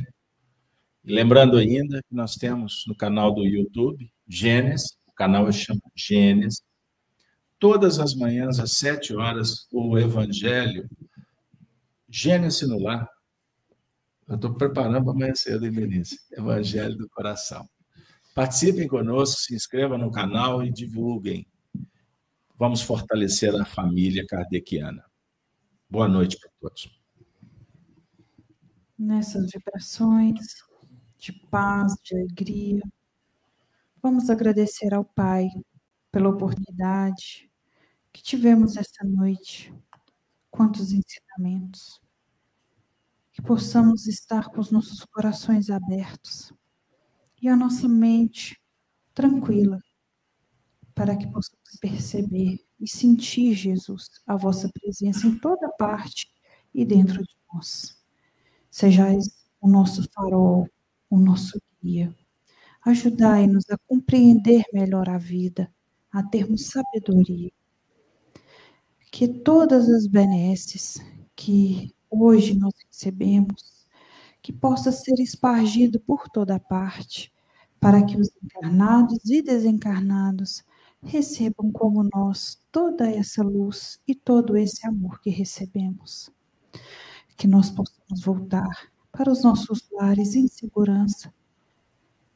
[1.02, 6.60] E lembrando ainda que nós temos no canal do YouTube, Gênesis, o canal chama Gênesis.
[7.58, 10.86] Todas as manhãs, às sete horas, o Evangelho,
[12.16, 13.08] Gênesis no lar.
[14.28, 16.20] Eu estou preparando para amanhã cedo, hein, Denise?
[16.30, 17.68] Evangelho do coração.
[18.34, 21.44] Participem conosco, se inscrevam no canal e divulguem.
[22.56, 25.04] Vamos fortalecer a família kardeciana.
[25.90, 26.88] Boa noite para todos.
[28.96, 30.38] Nessas vibrações
[31.18, 32.80] de paz, de alegria,
[34.00, 35.48] Vamos agradecer ao Pai
[36.12, 37.50] pela oportunidade
[38.12, 39.72] que tivemos esta noite.
[40.50, 42.03] Quantos ensinamentos.
[43.34, 46.50] Que possamos estar com os nossos corações abertos
[47.42, 48.58] e a nossa mente
[49.12, 49.78] tranquila,
[50.94, 56.32] para que possamos perceber e sentir, Jesus, a vossa presença em toda parte
[56.72, 58.02] e dentro de nós.
[58.70, 60.66] Sejais o nosso farol,
[61.10, 62.16] o nosso guia
[62.84, 65.72] Ajudai-nos a compreender melhor a vida,
[66.12, 67.50] a termos sabedoria.
[69.10, 70.98] Que todas as benesses
[71.34, 73.86] que hoje nós recebemos,
[74.42, 77.32] que possa ser espargido por toda parte,
[77.80, 80.64] para que os encarnados e desencarnados
[81.02, 86.30] recebam como nós toda essa luz e todo esse amor que recebemos.
[87.36, 91.32] Que nós possamos voltar para os nossos lares em segurança,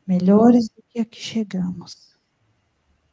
[0.06, 2.16] melhores do que a que chegamos,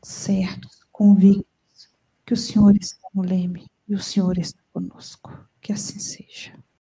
[0.01, 1.89] certos, convictos
[2.25, 5.31] que o Senhor está no leme e o Senhor está conosco.
[5.65, 6.53] Que assim seja.